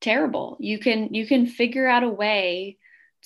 terrible. 0.00 0.56
You 0.60 0.78
can 0.78 1.12
you 1.14 1.26
can 1.26 1.46
figure 1.46 1.88
out 1.88 2.02
a 2.02 2.08
way 2.08 2.78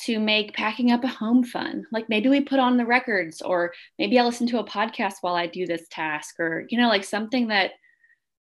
to 0.03 0.21
make 0.21 0.55
packing 0.55 0.93
up 0.93 1.03
a 1.03 1.09
home 1.09 1.43
fun. 1.43 1.85
Like 1.91 2.09
maybe 2.09 2.29
we 2.29 2.41
put 2.41 2.61
on 2.61 2.77
the 2.77 2.87
records, 2.87 3.43
or 3.43 3.73
maybe 3.99 4.19
I 4.19 4.25
listen 4.25 4.47
to 4.49 4.61
a 4.61 4.67
podcast 4.67 5.15
while 5.21 5.35
I 5.35 5.49
do 5.49 5.67
this 5.67 5.87
task, 5.91 6.39
or, 6.39 6.67
you 6.69 6.79
know, 6.79 6.89
like 6.89 7.05
something 7.05 7.49
that 7.49 7.73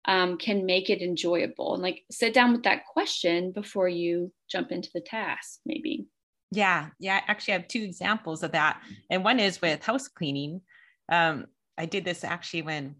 um, 0.06 0.36
can 0.36 0.66
make 0.66 0.90
it 0.90 1.02
enjoyable. 1.02 1.74
And 1.74 1.82
like 1.82 2.02
sit 2.10 2.34
down 2.34 2.52
with 2.52 2.64
that 2.64 2.86
question 2.86 3.52
before 3.52 3.88
you 3.88 4.32
jump 4.50 4.72
into 4.72 4.90
the 4.94 5.00
task, 5.00 5.60
maybe. 5.64 6.06
Yeah. 6.50 6.90
Yeah. 6.98 7.20
Actually, 7.26 7.54
I 7.54 7.58
have 7.58 7.68
two 7.68 7.82
examples 7.82 8.42
of 8.42 8.52
that. 8.52 8.80
And 9.10 9.24
one 9.24 9.40
is 9.40 9.60
with 9.60 9.84
house 9.84 10.08
cleaning. 10.08 10.60
Um, 11.10 11.46
I 11.76 11.86
did 11.86 12.04
this 12.04 12.22
actually 12.22 12.62
when 12.62 12.96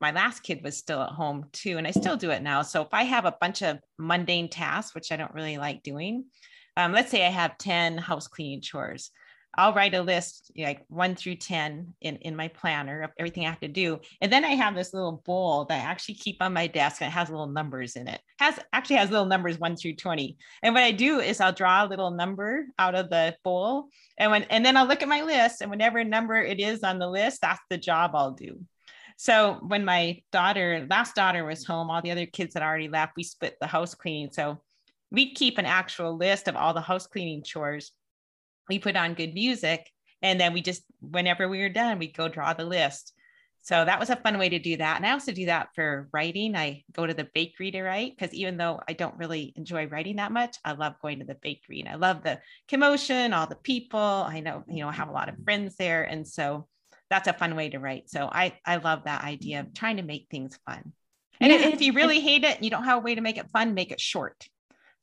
my 0.00 0.10
last 0.10 0.42
kid 0.42 0.62
was 0.62 0.76
still 0.76 1.02
at 1.02 1.10
home 1.10 1.46
too, 1.52 1.78
and 1.78 1.86
I 1.86 1.90
still 1.90 2.16
do 2.16 2.30
it 2.30 2.42
now. 2.42 2.62
So 2.62 2.82
if 2.82 2.88
I 2.92 3.04
have 3.04 3.24
a 3.24 3.36
bunch 3.40 3.62
of 3.62 3.78
mundane 3.98 4.48
tasks, 4.48 4.94
which 4.94 5.12
I 5.12 5.16
don't 5.16 5.34
really 5.34 5.56
like 5.56 5.82
doing, 5.82 6.24
um, 6.76 6.92
let's 6.92 7.10
say 7.10 7.26
I 7.26 7.30
have 7.30 7.58
10 7.58 7.98
house 7.98 8.26
cleaning 8.26 8.60
chores. 8.60 9.10
I'll 9.58 9.74
write 9.74 9.94
a 9.94 10.02
list 10.02 10.50
like 10.56 10.84
one 10.88 11.14
through 11.14 11.36
10 11.36 11.94
in, 12.00 12.16
in 12.16 12.36
my 12.36 12.48
planner 12.48 13.02
of 13.02 13.10
everything 13.18 13.44
I 13.44 13.50
have 13.50 13.60
to 13.60 13.68
do. 13.68 14.00
And 14.20 14.32
then 14.32 14.44
I 14.44 14.50
have 14.50 14.74
this 14.74 14.94
little 14.94 15.22
bowl 15.24 15.66
that 15.66 15.80
I 15.80 15.90
actually 15.90 16.14
keep 16.14 16.38
on 16.40 16.52
my 16.52 16.66
desk 16.66 17.02
and 17.02 17.08
it 17.08 17.14
has 17.14 17.28
little 17.28 17.46
numbers 17.46 17.96
in 17.96 18.08
it. 18.08 18.14
it. 18.14 18.20
Has 18.38 18.58
actually 18.72 18.96
has 18.96 19.10
little 19.10 19.26
numbers 19.26 19.58
one 19.58 19.76
through 19.76 19.96
20. 19.96 20.36
And 20.62 20.74
what 20.74 20.82
I 20.82 20.92
do 20.92 21.20
is 21.20 21.40
I'll 21.40 21.52
draw 21.52 21.84
a 21.84 21.88
little 21.88 22.10
number 22.10 22.66
out 22.78 22.94
of 22.94 23.10
the 23.10 23.36
bowl. 23.44 23.88
And 24.18 24.30
when 24.30 24.44
and 24.44 24.64
then 24.64 24.76
I'll 24.76 24.86
look 24.86 25.02
at 25.02 25.08
my 25.08 25.22
list 25.22 25.60
and 25.60 25.70
whatever 25.70 26.02
number 26.04 26.40
it 26.40 26.60
is 26.60 26.82
on 26.82 26.98
the 26.98 27.08
list, 27.08 27.40
that's 27.42 27.60
the 27.70 27.78
job 27.78 28.12
I'll 28.14 28.32
do. 28.32 28.60
So 29.16 29.58
when 29.66 29.84
my 29.84 30.20
daughter, 30.32 30.86
last 30.90 31.14
daughter 31.14 31.44
was 31.44 31.64
home, 31.64 31.90
all 31.90 32.02
the 32.02 32.10
other 32.10 32.26
kids 32.26 32.54
had 32.54 32.62
already 32.62 32.88
left, 32.88 33.16
we 33.16 33.22
split 33.22 33.56
the 33.60 33.66
house 33.66 33.94
cleaning. 33.94 34.30
So 34.32 34.60
we 35.10 35.34
keep 35.34 35.58
an 35.58 35.66
actual 35.66 36.16
list 36.16 36.48
of 36.48 36.56
all 36.56 36.74
the 36.74 36.80
house 36.80 37.06
cleaning 37.06 37.44
chores. 37.44 37.92
We 38.68 38.78
put 38.78 38.96
on 38.96 39.14
good 39.14 39.34
music, 39.34 39.90
and 40.22 40.40
then 40.40 40.52
we 40.52 40.62
just, 40.62 40.82
whenever 41.00 41.48
we 41.48 41.60
were 41.60 41.68
done, 41.68 41.98
we'd 41.98 42.16
go 42.16 42.28
draw 42.28 42.52
the 42.54 42.64
list. 42.64 43.12
So 43.62 43.82
that 43.82 43.98
was 43.98 44.10
a 44.10 44.16
fun 44.16 44.36
way 44.36 44.50
to 44.50 44.58
do 44.58 44.76
that. 44.76 44.98
And 44.98 45.06
I 45.06 45.12
also 45.12 45.32
do 45.32 45.46
that 45.46 45.68
for 45.74 46.08
writing. 46.12 46.54
I 46.54 46.84
go 46.92 47.06
to 47.06 47.14
the 47.14 47.28
bakery 47.34 47.70
to 47.70 47.82
write 47.82 48.14
because 48.14 48.34
even 48.34 48.58
though 48.58 48.78
I 48.86 48.92
don't 48.92 49.16
really 49.16 49.54
enjoy 49.56 49.86
writing 49.86 50.16
that 50.16 50.32
much, 50.32 50.58
I 50.66 50.72
love 50.72 51.00
going 51.00 51.20
to 51.20 51.24
the 51.24 51.34
bakery 51.36 51.80
and 51.80 51.88
I 51.88 51.94
love 51.94 52.22
the 52.22 52.40
commotion, 52.68 53.32
all 53.32 53.46
the 53.46 53.54
people. 53.54 53.98
I 53.98 54.40
know, 54.40 54.64
you 54.68 54.80
know, 54.80 54.90
I 54.90 54.92
have 54.92 55.08
a 55.08 55.12
lot 55.12 55.30
of 55.30 55.42
friends 55.44 55.76
there. 55.76 56.02
And 56.02 56.28
so 56.28 56.68
that's 57.08 57.26
a 57.26 57.32
fun 57.32 57.56
way 57.56 57.70
to 57.70 57.78
write. 57.78 58.10
So 58.10 58.28
I, 58.30 58.58
I 58.66 58.76
love 58.76 59.04
that 59.04 59.24
idea 59.24 59.60
of 59.60 59.72
trying 59.72 59.96
to 59.96 60.02
make 60.02 60.26
things 60.30 60.58
fun. 60.66 60.92
And 61.40 61.50
yeah. 61.50 61.68
if 61.68 61.80
you 61.80 61.94
really 61.94 62.20
hate 62.20 62.44
it, 62.44 62.56
and 62.56 62.64
you 62.64 62.70
don't 62.70 62.84
have 62.84 62.98
a 62.98 63.02
way 63.02 63.14
to 63.14 63.22
make 63.22 63.38
it 63.38 63.50
fun, 63.50 63.72
make 63.72 63.92
it 63.92 64.00
short. 64.00 64.46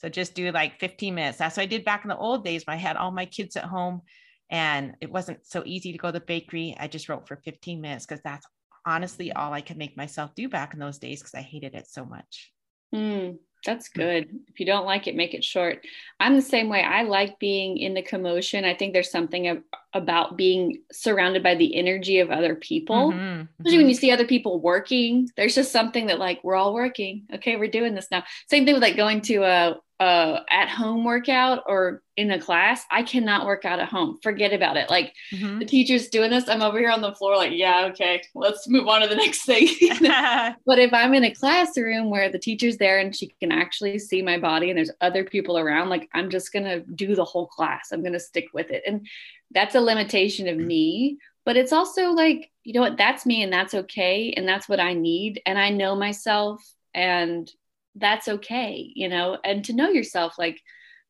So 0.01 0.10
just 0.10 0.34
do 0.34 0.51
like 0.51 0.79
15 0.79 1.13
minutes. 1.13 1.38
That's 1.38 1.58
what 1.58 1.63
I 1.63 1.67
did 1.67 1.86
back 1.86 2.03
in 2.03 2.10
the 2.10 2.17
old 2.17 2.43
days 2.43 2.65
when 2.65 2.75
I 2.75 2.79
had 2.79 2.98
all 2.98 3.12
my 3.12 3.25
kids 3.25 3.55
at 3.55 3.65
home 3.65 4.01
and 4.50 4.96
it 5.00 5.12
wasn't 5.12 5.46
so 5.46 5.62
easy 5.63 5.91
to 5.91 5.98
go 6.00 6.08
to 6.08 6.13
the 6.13 6.25
bakery. 6.25 6.75
I 6.79 6.88
just 6.88 7.08
wrote 7.08 7.28
for 7.28 7.36
15 7.36 7.80
minutes 7.80 8.08
because 8.08 8.21
that's 8.23 8.47
honestly 8.84 9.32
all 9.32 9.54
I 9.54 9.62
could 9.62 9.78
make 9.78 9.95
myself 9.95 10.34
do 10.34 10.49
back 10.49 10.73
in 10.73 10.80
those 10.80 10.97
days 10.97 11.19
because 11.19 11.36
I 11.36 11.41
hated 11.41 11.75
it 11.75 11.88
so 11.88 12.04
much. 12.04 12.52
Mm, 12.95 13.38
that's 13.63 13.89
good. 13.89 14.28
If 14.47 14.60
you 14.60 14.65
don't 14.65 14.88
like 14.88 15.06
it, 15.06 15.15
make 15.15 15.36
it 15.36 15.43
short. 15.43 15.86
I'm 16.19 16.36
the 16.36 16.41
same 16.41 16.67
way. 16.67 16.82
I 16.82 17.04
like 17.04 17.38
being 17.38 17.78
in 17.78 17.93
the 17.93 18.02
commotion. 18.02 18.65
I 18.65 18.73
think 18.73 18.93
there's 18.93 19.12
something 19.12 19.63
about 19.93 20.36
being 20.36 20.82
surrounded 20.91 21.43
by 21.43 21.56
the 21.56 21.75
energy 21.75 22.19
of 22.19 22.32
other 22.32 22.56
people, 22.56 23.12
mm-hmm, 23.12 23.43
especially 23.60 23.71
mm-hmm. 23.71 23.78
when 23.78 23.89
you 23.89 23.93
see 23.93 24.12
other 24.12 24.25
people 24.25 24.60
working. 24.60 25.30
There's 25.38 25.56
just 25.56 25.71
something 25.71 26.08
that, 26.08 26.19
like, 26.19 26.43
we're 26.43 26.56
all 26.56 26.73
working. 26.73 27.28
Okay, 27.36 27.56
we're 27.56 27.69
doing 27.69 27.93
this 27.93 28.08
now. 28.10 28.23
Same 28.49 28.65
thing 28.65 28.73
with 28.73 28.84
like 28.84 28.97
going 28.97 29.21
to 29.21 29.43
a, 29.43 29.75
uh, 30.01 30.41
at 30.49 30.67
home 30.67 31.03
workout 31.03 31.61
or 31.67 32.01
in 32.17 32.31
a 32.31 32.39
class, 32.39 32.83
I 32.89 33.03
cannot 33.03 33.45
work 33.45 33.65
out 33.65 33.79
at 33.79 33.87
home. 33.87 34.17
Forget 34.23 34.51
about 34.51 34.75
it. 34.75 34.89
Like 34.89 35.13
mm-hmm. 35.31 35.59
the 35.59 35.65
teacher's 35.65 36.07
doing 36.07 36.31
this, 36.31 36.49
I'm 36.49 36.63
over 36.63 36.79
here 36.79 36.89
on 36.89 37.01
the 37.01 37.13
floor, 37.13 37.35
like, 37.35 37.51
yeah, 37.53 37.87
okay, 37.91 38.19
let's 38.33 38.67
move 38.67 38.87
on 38.87 39.01
to 39.01 39.07
the 39.07 39.15
next 39.15 39.45
thing. 39.45 39.67
but 40.65 40.79
if 40.79 40.91
I'm 40.91 41.13
in 41.13 41.25
a 41.25 41.35
classroom 41.35 42.09
where 42.09 42.31
the 42.31 42.39
teacher's 42.39 42.77
there 42.77 42.97
and 42.97 43.15
she 43.15 43.27
can 43.39 43.51
actually 43.51 43.99
see 43.99 44.23
my 44.23 44.39
body 44.39 44.71
and 44.71 44.77
there's 44.77 44.89
other 45.01 45.23
people 45.23 45.59
around, 45.59 45.89
like 45.89 46.09
I'm 46.15 46.31
just 46.31 46.51
going 46.51 46.65
to 46.65 46.79
do 46.79 47.13
the 47.13 47.23
whole 47.23 47.45
class. 47.45 47.89
I'm 47.91 48.01
going 48.01 48.13
to 48.13 48.19
stick 48.19 48.47
with 48.55 48.71
it. 48.71 48.81
And 48.87 49.05
that's 49.51 49.75
a 49.75 49.81
limitation 49.81 50.47
of 50.47 50.57
me. 50.57 51.19
But 51.45 51.57
it's 51.57 51.73
also 51.73 52.09
like, 52.09 52.49
you 52.63 52.73
know 52.73 52.81
what, 52.81 52.97
that's 52.97 53.27
me 53.27 53.43
and 53.43 53.53
that's 53.53 53.75
okay. 53.75 54.33
And 54.35 54.47
that's 54.47 54.67
what 54.67 54.79
I 54.79 54.93
need. 54.95 55.43
And 55.45 55.59
I 55.59 55.69
know 55.69 55.95
myself 55.95 56.59
and 56.95 57.51
that's 57.95 58.27
okay 58.27 58.91
you 58.95 59.10
know? 59.10 59.38
And 59.43 59.63
to 59.65 59.73
know 59.73 59.89
yourself 59.89 60.36
like 60.38 60.62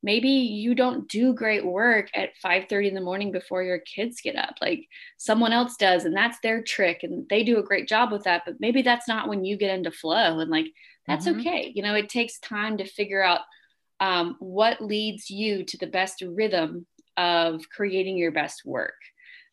maybe 0.03 0.29
you 0.29 0.73
don't 0.73 1.07
do 1.07 1.33
great 1.33 1.65
work 1.65 2.09
at 2.15 2.35
5 2.37 2.65
30 2.67 2.87
in 2.87 2.95
the 2.95 3.01
morning 3.01 3.31
before 3.31 3.63
your 3.63 3.79
kids 3.79 4.21
get 4.21 4.35
up. 4.35 4.55
Like 4.61 4.87
someone 5.17 5.53
else 5.53 5.75
does 5.77 6.05
and 6.05 6.15
that's 6.15 6.39
their 6.41 6.61
trick 6.63 7.03
and 7.03 7.27
they 7.29 7.43
do 7.43 7.59
a 7.59 7.63
great 7.63 7.87
job 7.87 8.11
with 8.11 8.23
that 8.23 8.43
but 8.45 8.55
maybe 8.59 8.81
that's 8.81 9.07
not 9.07 9.29
when 9.29 9.45
you 9.45 9.57
get 9.57 9.73
into 9.73 9.91
flow 9.91 10.39
and 10.39 10.49
like 10.49 10.67
that's 11.07 11.27
mm-hmm. 11.27 11.39
okay. 11.41 11.71
You 11.73 11.83
know 11.83 11.95
it 11.95 12.09
takes 12.09 12.39
time 12.39 12.77
to 12.77 12.85
figure 12.85 13.23
out 13.23 13.41
um, 13.99 14.35
what 14.39 14.81
leads 14.81 15.29
you 15.29 15.63
to 15.63 15.77
the 15.77 15.87
best 15.87 16.23
rhythm 16.27 16.87
of 17.17 17.69
creating 17.69 18.17
your 18.17 18.31
best 18.31 18.65
work. 18.65 18.95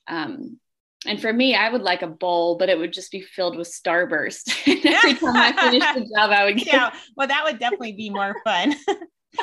Um, 0.07 0.59
and 1.07 1.21
for 1.21 1.33
me, 1.33 1.55
I 1.55 1.71
would 1.71 1.83
like 1.83 2.03
a 2.03 2.09
bowl, 2.09 2.57
but 2.57 2.69
it 2.69 2.79
would 2.79 2.93
just 2.93 3.13
be 3.13 3.21
filled 3.21 3.57
with 3.57 3.69
Starburst. 3.69 4.51
every 4.67 5.15
time 5.15 5.37
I 5.37 5.53
finish 5.53 5.95
the 5.95 6.01
job, 6.17 6.31
I 6.31 6.45
would 6.45 6.57
get. 6.57 6.67
Yeah, 6.67 6.93
well, 7.17 7.29
that 7.29 7.45
would 7.45 7.59
definitely 7.59 7.93
be 7.93 8.11
more 8.11 8.35
fun. 8.45 8.75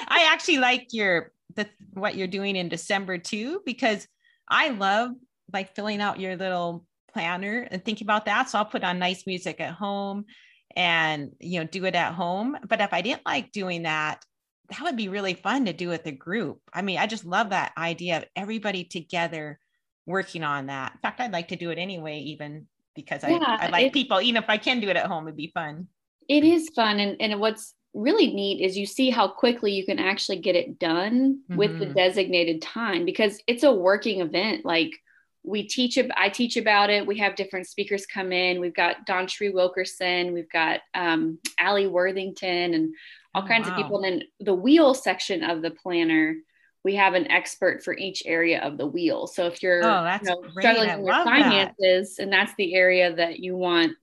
I 0.07 0.29
actually 0.31 0.57
like 0.57 0.87
your 0.91 1.31
the 1.55 1.67
what 1.93 2.15
you're 2.15 2.27
doing 2.27 2.57
in 2.57 2.67
December 2.67 3.17
too, 3.17 3.61
because 3.65 4.05
I 4.49 4.69
love 4.69 5.11
like 5.53 5.75
filling 5.75 6.01
out 6.01 6.19
your 6.19 6.35
little 6.35 6.85
planner 7.13 7.65
and 7.71 7.83
thinking 7.85 8.05
about 8.05 8.25
that. 8.25 8.49
So 8.49 8.57
I'll 8.57 8.65
put 8.65 8.83
on 8.83 8.99
nice 8.99 9.25
music 9.25 9.61
at 9.61 9.73
home 9.73 10.25
and 10.75 11.31
you 11.39 11.61
know 11.61 11.65
do 11.65 11.85
it 11.85 11.95
at 11.95 12.13
home. 12.13 12.57
But 12.67 12.81
if 12.81 12.91
I 12.91 13.01
didn't 13.01 13.25
like 13.25 13.53
doing 13.53 13.83
that, 13.83 14.25
that 14.69 14.81
would 14.81 14.97
be 14.97 15.07
really 15.07 15.35
fun 15.35 15.65
to 15.65 15.73
do 15.73 15.87
with 15.87 16.05
a 16.05 16.11
group. 16.11 16.59
I 16.73 16.81
mean, 16.81 16.97
I 16.97 17.07
just 17.07 17.23
love 17.23 17.51
that 17.51 17.71
idea 17.77 18.17
of 18.17 18.25
everybody 18.35 18.83
together 18.83 19.59
working 20.05 20.43
on 20.43 20.67
that. 20.67 20.93
In 20.93 20.99
fact, 20.99 21.19
I'd 21.19 21.33
like 21.33 21.49
to 21.49 21.55
do 21.55 21.71
it 21.71 21.77
anyway, 21.77 22.19
even 22.19 22.67
because 22.95 23.23
I, 23.23 23.29
yeah, 23.29 23.57
I 23.59 23.69
like 23.69 23.93
people, 23.93 24.21
even 24.21 24.41
if 24.41 24.49
I 24.49 24.57
can 24.57 24.79
do 24.79 24.89
it 24.89 24.95
at 24.95 25.07
home, 25.07 25.27
it'd 25.27 25.37
be 25.37 25.51
fun. 25.53 25.87
It 26.29 26.43
is 26.43 26.69
fun. 26.69 26.99
And, 26.99 27.17
and 27.19 27.39
what's 27.39 27.73
really 27.93 28.33
neat 28.33 28.61
is 28.61 28.77
you 28.77 28.85
see 28.85 29.09
how 29.09 29.27
quickly 29.27 29.71
you 29.71 29.85
can 29.85 29.99
actually 29.99 30.39
get 30.39 30.55
it 30.55 30.79
done 30.79 31.39
mm-hmm. 31.43 31.55
with 31.55 31.79
the 31.79 31.85
mm-hmm. 31.85 31.95
designated 31.95 32.61
time 32.61 33.05
because 33.05 33.41
it's 33.47 33.63
a 33.63 33.71
working 33.71 34.21
event. 34.21 34.65
Like 34.65 34.91
we 35.43 35.63
teach, 35.63 35.97
I 36.17 36.29
teach 36.29 36.57
about 36.57 36.89
it. 36.89 37.05
We 37.05 37.17
have 37.19 37.35
different 37.35 37.67
speakers 37.67 38.05
come 38.05 38.31
in. 38.31 38.59
We've 38.59 38.75
got 38.75 39.05
Don 39.05 39.27
Tree 39.27 39.49
Wilkerson. 39.49 40.33
we've 40.33 40.49
got 40.49 40.81
um, 40.93 41.39
Allie 41.59 41.87
Worthington 41.87 42.73
and 42.73 42.93
all 43.33 43.43
oh, 43.43 43.47
kinds 43.47 43.67
wow. 43.67 43.75
of 43.75 43.77
people. 43.77 44.03
And 44.03 44.21
then 44.21 44.27
the 44.39 44.55
wheel 44.55 44.93
section 44.93 45.43
of 45.43 45.61
the 45.61 45.71
planner 45.71 46.35
we 46.85 46.93
have 46.93 47.15
an 47.15 47.29
expert 47.31 47.83
for 47.83 47.97
each 47.97 48.21
area 48.27 48.61
of 48.61 48.77
the 48.77 48.85
wheel. 48.85 49.25
So 49.25 49.47
if 49.47 49.63
you're 49.63 49.83
oh, 49.83 50.19
you 50.21 50.29
know, 50.29 50.43
struggling 50.59 51.01
with 51.01 51.15
finances 51.15 52.15
that. 52.15 52.23
and 52.23 52.31
that's 52.31 52.53
the 52.59 52.75
area 52.75 53.13
that 53.15 53.39
you 53.39 53.57
want 53.57 53.93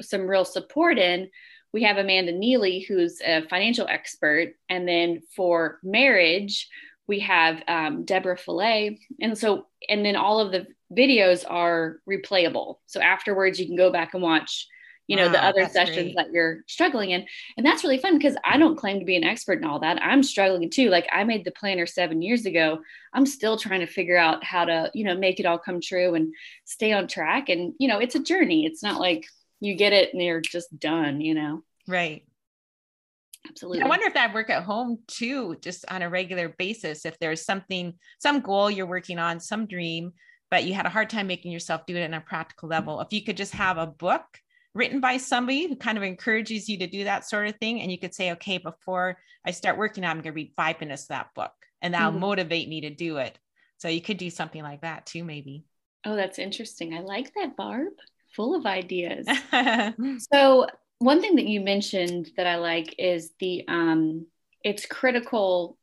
some 0.00 0.26
real 0.26 0.44
support 0.44 0.98
in, 0.98 1.30
we 1.72 1.84
have 1.84 1.98
Amanda 1.98 2.32
Neely, 2.32 2.80
who's 2.80 3.20
a 3.24 3.46
financial 3.48 3.86
expert. 3.86 4.54
And 4.68 4.88
then 4.88 5.22
for 5.36 5.78
marriage, 5.84 6.68
we 7.06 7.20
have 7.20 7.62
um, 7.68 8.04
Deborah 8.04 8.36
Fillet. 8.36 8.98
And 9.20 9.38
so, 9.38 9.68
and 9.88 10.04
then 10.04 10.16
all 10.16 10.40
of 10.40 10.50
the 10.50 10.66
videos 10.92 11.44
are 11.48 12.00
replayable. 12.10 12.78
So 12.86 13.00
afterwards, 13.00 13.60
you 13.60 13.66
can 13.66 13.76
go 13.76 13.92
back 13.92 14.14
and 14.14 14.22
watch 14.22 14.66
you 15.06 15.16
know 15.16 15.26
wow, 15.26 15.32
the 15.32 15.44
ah, 15.44 15.48
other 15.48 15.68
sessions 15.68 16.14
great. 16.14 16.16
that 16.16 16.32
you're 16.32 16.62
struggling 16.66 17.10
in 17.10 17.24
and 17.56 17.66
that's 17.66 17.82
really 17.82 17.98
fun 17.98 18.16
because 18.16 18.36
i 18.44 18.56
don't 18.56 18.76
claim 18.76 18.98
to 18.98 19.04
be 19.04 19.16
an 19.16 19.24
expert 19.24 19.58
in 19.58 19.64
all 19.64 19.80
that 19.80 20.00
i'm 20.02 20.22
struggling 20.22 20.70
too 20.70 20.88
like 20.90 21.06
i 21.12 21.24
made 21.24 21.44
the 21.44 21.50
planner 21.50 21.86
seven 21.86 22.22
years 22.22 22.46
ago 22.46 22.78
i'm 23.12 23.26
still 23.26 23.56
trying 23.56 23.80
to 23.80 23.86
figure 23.86 24.16
out 24.16 24.44
how 24.44 24.64
to 24.64 24.90
you 24.94 25.04
know 25.04 25.16
make 25.16 25.40
it 25.40 25.46
all 25.46 25.58
come 25.58 25.80
true 25.80 26.14
and 26.14 26.32
stay 26.64 26.92
on 26.92 27.06
track 27.06 27.48
and 27.48 27.74
you 27.78 27.88
know 27.88 27.98
it's 27.98 28.14
a 28.14 28.22
journey 28.22 28.64
it's 28.66 28.82
not 28.82 29.00
like 29.00 29.26
you 29.60 29.76
get 29.76 29.92
it 29.92 30.12
and 30.12 30.22
you're 30.22 30.40
just 30.40 30.78
done 30.78 31.20
you 31.20 31.34
know 31.34 31.62
right 31.88 32.24
Absolutely. 33.48 33.82
I 33.82 33.88
wonder 33.88 34.06
if 34.06 34.14
that 34.14 34.34
work 34.34 34.50
at 34.50 34.62
home 34.62 35.00
too, 35.08 35.56
just 35.60 35.84
on 35.90 36.02
a 36.02 36.08
regular 36.08 36.48
basis. 36.48 37.04
If 37.04 37.18
there's 37.18 37.44
something, 37.44 37.94
some 38.20 38.40
goal 38.40 38.70
you're 38.70 38.86
working 38.86 39.18
on, 39.18 39.40
some 39.40 39.66
dream, 39.66 40.12
but 40.48 40.64
you 40.64 40.74
had 40.74 40.86
a 40.86 40.90
hard 40.90 41.10
time 41.10 41.26
making 41.26 41.50
yourself 41.50 41.84
do 41.84 41.96
it 41.96 42.04
on 42.04 42.14
a 42.14 42.20
practical 42.20 42.68
level. 42.68 43.00
If 43.00 43.12
you 43.12 43.24
could 43.24 43.36
just 43.36 43.54
have 43.54 43.78
a 43.78 43.86
book 43.86 44.22
written 44.74 45.00
by 45.00 45.16
somebody 45.16 45.68
who 45.68 45.76
kind 45.76 45.98
of 45.98 46.04
encourages 46.04 46.68
you 46.68 46.78
to 46.78 46.86
do 46.86 47.04
that 47.04 47.28
sort 47.28 47.48
of 47.48 47.56
thing, 47.56 47.80
and 47.80 47.90
you 47.90 47.98
could 47.98 48.14
say, 48.14 48.32
okay, 48.32 48.58
before 48.58 49.18
I 49.44 49.50
start 49.50 49.78
working, 49.78 50.04
I'm 50.04 50.16
going 50.16 50.24
to 50.24 50.32
read 50.32 50.52
five 50.56 50.80
minutes 50.80 51.02
of 51.02 51.08
that 51.08 51.34
book, 51.34 51.52
and 51.80 51.94
that'll 51.94 52.10
mm-hmm. 52.10 52.20
motivate 52.20 52.68
me 52.68 52.82
to 52.82 52.90
do 52.90 53.18
it. 53.18 53.38
So 53.78 53.88
you 53.88 54.00
could 54.00 54.16
do 54.16 54.30
something 54.30 54.62
like 54.62 54.82
that 54.82 55.06
too, 55.06 55.24
maybe. 55.24 55.64
Oh, 56.04 56.16
that's 56.16 56.38
interesting. 56.38 56.94
I 56.94 57.00
like 57.00 57.32
that, 57.34 57.56
Barb. 57.56 57.92
Full 58.34 58.54
of 58.54 58.66
ideas. 58.66 59.28
so 60.32 60.66
one 60.98 61.20
thing 61.20 61.36
that 61.36 61.46
you 61.46 61.60
mentioned 61.60 62.30
that 62.36 62.46
I 62.46 62.56
like 62.56 62.94
is 62.98 63.32
the 63.40 63.64
um, 63.68 64.26
it's 64.62 64.86
critical 64.86 65.76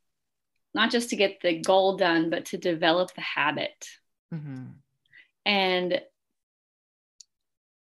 not 0.73 0.91
just 0.91 1.09
to 1.09 1.15
get 1.15 1.41
the 1.41 1.59
goal 1.59 1.97
done, 1.97 2.29
but 2.29 2.45
to 2.45 2.57
develop 2.57 3.13
the 3.13 3.21
habit. 3.21 3.87
Mm-hmm. 4.33 4.65
And 5.45 6.01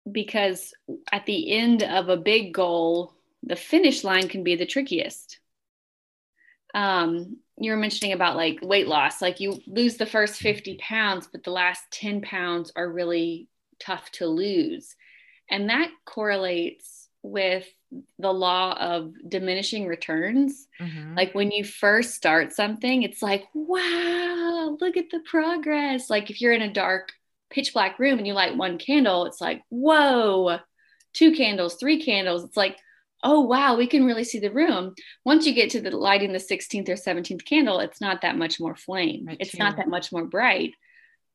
because 0.10 0.74
at 1.12 1.26
the 1.26 1.52
end 1.52 1.84
of 1.84 2.10
a 2.10 2.18
big 2.18 2.54
goal, 2.54 3.14
the 3.42 3.56
finish 3.56 4.04
line 4.04 4.28
can 4.28 4.44
be 4.44 4.56
the 4.56 4.66
trickiest. 4.66 5.40
Um, 6.74 7.38
you 7.58 7.72
were 7.72 7.78
mentioning 7.78 8.14
about 8.14 8.36
like 8.36 8.60
weight 8.62 8.88
loss, 8.88 9.22
like 9.22 9.40
you 9.40 9.62
lose 9.68 9.98
the 9.98 10.06
first 10.06 10.40
50 10.40 10.78
pounds, 10.78 11.28
but 11.32 11.44
the 11.44 11.52
last 11.52 11.84
10 11.92 12.22
pounds 12.22 12.72
are 12.76 12.90
really 12.90 13.48
tough 13.80 14.10
to 14.14 14.28
lose. 14.28 14.96
And 15.50 15.70
that 15.70 15.92
correlates 16.06 17.10
with 17.22 17.68
the 18.18 18.34
law 18.34 18.76
of 18.80 19.14
diminishing 19.28 19.88
returns. 19.88 20.68
Mm-hmm. 20.82 21.16
Like 21.16 21.36
when 21.36 21.52
you 21.52 21.64
first 21.64 22.16
start 22.16 22.54
something, 22.54 23.04
it's 23.04 23.22
like, 23.22 23.46
wow, 23.54 24.78
look 24.80 24.98
at 24.98 25.10
the 25.12 25.22
progress. 25.26 26.10
Like 26.10 26.30
if 26.30 26.42
you're 26.42 26.54
in 26.54 26.62
a 26.62 26.74
dark, 26.74 27.14
pitch 27.54 27.74
black 27.74 28.00
room 28.00 28.18
and 28.18 28.28
you 28.28 28.34
light 28.34 28.58
one 28.58 28.78
candle, 28.78 29.26
it's 29.26 29.40
like, 29.40 29.62
whoa, 29.70 30.58
two 31.14 31.34
candles, 31.34 31.76
three 31.76 32.04
candles. 32.04 32.44
It's 32.44 32.58
like, 32.58 32.78
oh, 33.24 33.42
wow, 33.42 33.78
we 33.78 33.88
can 33.88 34.06
really 34.06 34.24
see 34.24 34.40
the 34.40 34.52
room. 34.52 34.94
Once 35.24 35.46
you 35.46 35.54
get 35.54 35.70
to 35.72 35.82
the 35.82 35.96
lighting 35.96 36.34
the 36.34 36.40
16th 36.40 36.90
or 36.90 36.96
17th 36.96 37.46
candle, 37.46 37.80
it's 37.80 38.02
not 38.02 38.22
that 38.22 38.38
much 38.38 38.60
more 38.60 38.76
flame. 38.76 39.26
Right, 39.28 39.38
it's 39.40 39.58
not 39.58 39.78
that 39.78 39.88
much 39.88 40.12
more 40.12 40.26
bright. 40.26 40.72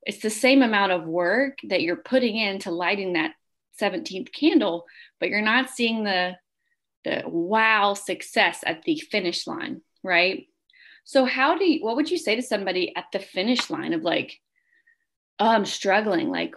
It's 0.05 0.19
the 0.19 0.29
same 0.29 0.61
amount 0.61 0.91
of 0.91 1.05
work 1.05 1.57
that 1.67 1.81
you're 1.81 1.95
putting 1.95 2.37
into 2.37 2.71
lighting 2.71 3.13
that 3.13 3.33
17th 3.81 4.31
candle, 4.31 4.85
but 5.19 5.29
you're 5.29 5.41
not 5.41 5.69
seeing 5.69 6.03
the 6.03 6.35
the 7.05 7.23
wow 7.25 7.93
success 7.93 8.61
at 8.65 8.83
the 8.83 8.99
finish 8.99 9.47
line, 9.47 9.81
right? 10.03 10.47
So 11.05 11.25
how 11.25 11.57
do 11.57 11.65
you 11.65 11.83
what 11.83 11.95
would 11.95 12.11
you 12.11 12.17
say 12.17 12.35
to 12.35 12.41
somebody 12.41 12.93
at 12.95 13.05
the 13.11 13.19
finish 13.19 13.69
line 13.69 13.93
of 13.93 14.03
like 14.03 14.37
oh, 15.39 15.47
I'm 15.47 15.65
struggling 15.65 16.29
like 16.29 16.55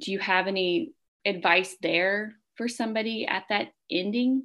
do 0.00 0.12
you 0.12 0.18
have 0.18 0.46
any 0.46 0.92
advice 1.24 1.76
there 1.80 2.34
for 2.56 2.68
somebody 2.68 3.26
at 3.26 3.44
that 3.48 3.68
ending? 3.90 4.44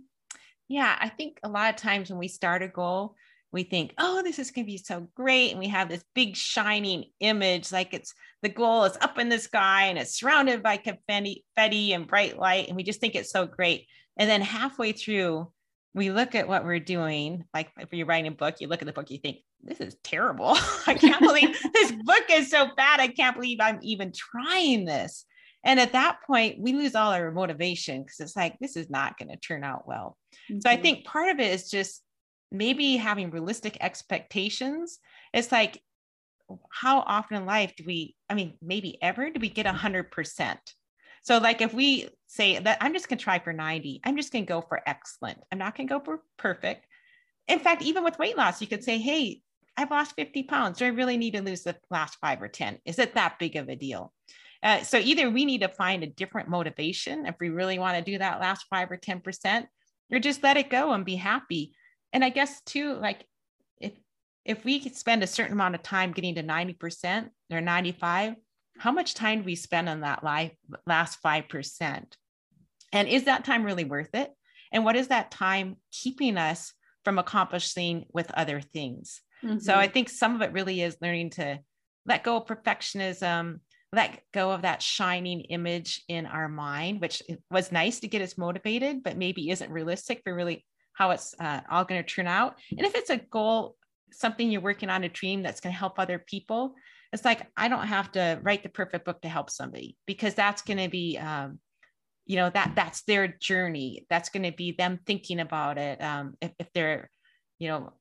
Yeah, 0.67 0.95
I 0.99 1.10
think 1.10 1.39
a 1.43 1.49
lot 1.49 1.73
of 1.73 1.82
times 1.82 2.10
when 2.10 2.19
we 2.19 2.28
start 2.28 2.62
a 2.62 2.67
goal, 2.67 3.15
we 3.52 3.63
think, 3.63 3.93
oh, 3.97 4.21
this 4.21 4.38
is 4.38 4.52
going 4.52 4.65
to 4.65 4.71
be 4.71 4.78
so 4.78 5.08
great. 5.15 5.49
And 5.49 5.60
we 5.60 5.67
have 5.69 5.89
this 5.89 6.04
big 6.13 6.36
shining 6.36 7.06
image, 7.19 7.71
like 7.71 7.93
it's 7.93 8.13
the 8.43 8.49
goal 8.49 8.84
is 8.84 8.97
up 9.02 9.17
in 9.17 9.30
the 9.30 9.39
sky 9.39 9.88
and 9.88 9.97
it's 9.97 10.19
surrounded 10.19 10.62
by 10.62 10.78
confetti 10.78 11.43
and 11.58 12.08
bright 12.08 12.38
light. 12.38 12.67
And 12.67 12.78
we 12.78 12.84
just 12.84 13.02
think 13.02 13.15
it's 13.15 13.32
so 13.32 13.47
great. 13.47 13.88
And 14.17 14.30
then 14.30 14.41
halfway 14.41 14.91
through, 14.91 15.52
we 15.95 16.12
look 16.12 16.36
at 16.36 16.47
what 16.47 16.63
we're 16.63 16.80
doing. 16.80 17.45
Like 17.54 17.71
if 17.80 17.91
you're 17.91 18.06
writing 18.06 18.32
a 18.32 18.36
book, 18.36 18.58
you 18.60 18.67
look 18.67 18.84
at 18.84 18.86
the 18.86 18.93
book, 18.93 19.10
you 19.10 19.17
think, 19.17 19.38
this 19.63 19.80
is 19.80 19.95
terrible. 20.04 20.58
I 20.88 20.93
can't 20.93 21.19
believe 21.19 21.58
this 21.74 21.91
book 21.91 22.24
is 22.32 22.50
so 22.50 22.69
bad. 22.76 23.00
I 23.00 23.08
can't 23.08 23.36
believe 23.36 23.60
I'm 23.62 23.80
even 23.82 24.12
trying 24.12 24.86
this. 24.86 25.26
And 25.63 25.80
at 25.80 25.91
that 25.91 26.19
point, 26.26 26.60
we 26.60 26.74
lose 26.74 26.95
all 26.95 27.12
our 27.12 27.32
motivation 27.32 28.02
because 28.02 28.19
it's 28.22 28.36
like, 28.36 28.58
this 28.60 28.78
is 28.78 28.89
not 28.89 29.17
going 29.17 29.30
to 29.30 29.38
turn 29.38 29.63
out 29.63 29.88
well. 29.88 30.17
Mm-hmm. 30.50 30.62
So 30.62 30.69
I 30.69 30.76
mm-hmm. 30.76 30.84
think 30.84 31.06
part 31.06 31.30
of 31.30 31.39
it 31.39 31.52
is 31.52 31.69
just 31.69 32.02
maybe 32.52 32.95
having 32.95 33.30
realistic 33.30 33.78
expectations. 33.82 35.00
It's 35.34 35.52
like, 35.52 35.82
how 36.72 37.00
often 37.02 37.38
in 37.38 37.45
life 37.45 37.74
do 37.76 37.84
we, 37.86 38.15
I 38.30 38.34
mean, 38.34 38.54
maybe 38.62 38.98
ever 39.04 39.30
do 39.30 39.39
we 39.39 39.50
get 39.50 39.67
a 39.67 39.74
hundred 39.74 40.12
percent? 40.12 40.60
So 41.22 41.38
like 41.38 41.62
if 41.62 41.74
we 41.74 42.10
say 42.28 42.58
that 42.60 42.78
I'm 42.82 42.93
just 42.93 43.08
going 43.08 43.17
to 43.17 43.24
try 43.24 43.39
for 43.39 43.54
90, 43.54 44.02
I'm 44.04 44.17
just 44.17 44.32
going 44.32 44.45
to 44.45 44.50
go 44.50 44.62
for 44.62 44.82
excellent. 44.88 45.39
I'm 45.52 45.60
not 45.60 45.76
going 45.76 45.88
to 45.88 45.93
go 45.93 46.00
for 46.04 46.22
perfect. 46.38 46.88
In 47.48 47.60
fact, 47.60 47.82
even 47.82 48.04
with 48.04 48.17
weight 48.17 48.38
loss, 48.38 48.62
you 48.62 48.67
could 48.67 48.84
say, 48.84 48.98
Hey, 48.98 49.41
I've 49.80 49.92
lost 49.92 50.15
50 50.15 50.44
pounds. 50.44 50.78
Do 50.78 50.86
I 50.86 50.89
really 50.89 51.18
need 51.18 51.36
to 51.36 51.42
lose 51.42 51.63
the 51.63 51.76
last 51.89 52.18
five 52.22 52.42
or 52.42 52.48
10? 52.48 52.80
Is 52.86 53.00
it 53.00 53.15
that 53.15 53.39
big 53.39 53.56
of 53.56 53.70
a 53.70 53.76
deal? 53.76 54.13
Uh, 54.62 54.82
so 54.84 54.98
either 54.98 55.30
we 55.30 55.46
need 55.46 55.62
to 55.62 55.70
find 55.70 56.04
a 56.04 56.08
different 56.08 56.50
motivation 56.50 57.26
if 57.26 57.36
we 57.39 57.50
really 57.50 57.80
want 57.80 57.98
to 57.98 58.12
do 58.12 58.18
that 58.18 58.42
last 58.42 58.65
five 58.70 58.92
or 58.92 58.98
10%, 58.98 59.65
or 60.12 60.20
just 60.20 60.44
let 60.44 60.58
it 60.58 60.70
go 60.70 60.92
and 60.92 61.06
be 61.06 61.15
happy 61.15 61.74
and 62.13 62.24
I 62.24 62.30
guess 62.30 62.62
too, 62.62 62.94
like 62.96 63.26
if 63.80 63.94
if 64.46 64.63
we 64.65 64.80
could 64.80 64.96
spend 64.96 65.24
a 65.24 65.28
certain 65.28 65.54
amount 65.54 65.76
of 65.76 65.84
time 65.84 66.12
getting 66.12 66.36
to 66.36 66.44
90% 66.44 67.30
or 67.52 67.62
95, 67.62 68.36
how 68.78 68.92
much 68.92 69.13
time 69.13 69.39
do 69.39 69.46
we 69.46 69.56
spend 69.56 69.88
on 69.89 70.02
that 70.02 70.24
life 70.24 70.54
last 70.88 71.22
5%? 71.22 72.06
And 72.92 73.08
is 73.08 73.26
that 73.26 73.46
time 73.46 73.63
really 73.63 73.84
worth 73.84 74.15
it? 74.15 74.32
And 74.72 74.86
what 74.86 74.96
is 74.96 75.10
that 75.10 75.30
time 75.30 75.76
keeping 75.92 76.38
us 76.38 76.74
from 77.04 77.20
accomplishing 77.20 78.06
with 78.12 78.32
other 78.32 78.60
things? 78.60 79.22
Mm-hmm. 79.43 79.60
So 79.60 79.75
I 79.75 79.88
think 79.88 80.10
some 80.10 80.36
of 80.36 80.41
it 80.41 80.54
really 80.54 80.82
is 80.82 80.97
learning 81.02 81.32
to 81.32 81.60
let 82.06 82.23
go 82.23 82.38
of 82.38 82.45
perfectionism, 82.45 83.60
let 83.91 84.21
go 84.34 84.52
of 84.52 84.62
that 84.63 84.82
shining 84.82 85.41
image 85.41 86.04
in 86.08 86.25
our 86.25 86.47
mind, 86.47 87.02
which 87.02 87.23
was 87.49 87.71
nice 87.71 87.99
to 88.02 88.08
get 88.08 88.21
us 88.21 88.38
motivated, 88.38 89.04
but 89.04 89.17
maybe 89.17 89.49
isn't 89.49 89.71
realistic 89.71 90.21
for 90.23 90.34
really 90.34 90.65
how 90.93 91.12
it's 91.12 91.34
uh, 91.39 91.62
all 91.71 91.86
going 91.86 92.04
to 92.04 92.08
turn 92.08 92.28
out. 92.28 92.58
And 92.78 92.86
if 92.86 92.95
it's 92.95 93.10
a 93.10 93.17
goal, 93.17 93.75
something 94.12 94.52
you're 94.52 94.62
working 94.62 94.89
on, 94.89 95.04
a 95.04 95.10
dream 95.10 95.41
that's 95.41 95.62
going 95.62 95.73
to 95.73 95.80
help 95.80 95.97
other 95.97 96.19
people, 96.19 96.75
it's 97.13 97.25
like 97.25 97.47
I 97.58 97.67
don't 97.69 97.88
have 97.88 98.12
to 98.12 98.39
write 98.43 98.63
the 98.63 98.69
perfect 98.69 99.06
book 99.06 99.21
to 99.21 99.30
help 99.30 99.49
somebody 99.49 99.97
because 100.06 100.36
that's 100.36 100.62
going 100.62 100.78
to 100.78 100.89
be, 100.89 101.17
um, 101.17 101.60
you 102.25 102.36
know, 102.36 102.49
that 102.52 102.73
that's 102.75 103.02
their 103.04 103.28
journey. 103.28 104.06
That's 104.10 104.30
going 104.30 104.43
to 104.43 104.52
be 104.52 104.73
them 104.73 104.99
thinking 105.08 105.39
about 105.39 105.80
it. 105.80 106.02
Um, 106.04 106.36
if, 106.41 106.52
if 106.60 106.67
they're, 106.73 107.10
you 107.58 107.69
know, 107.69 107.93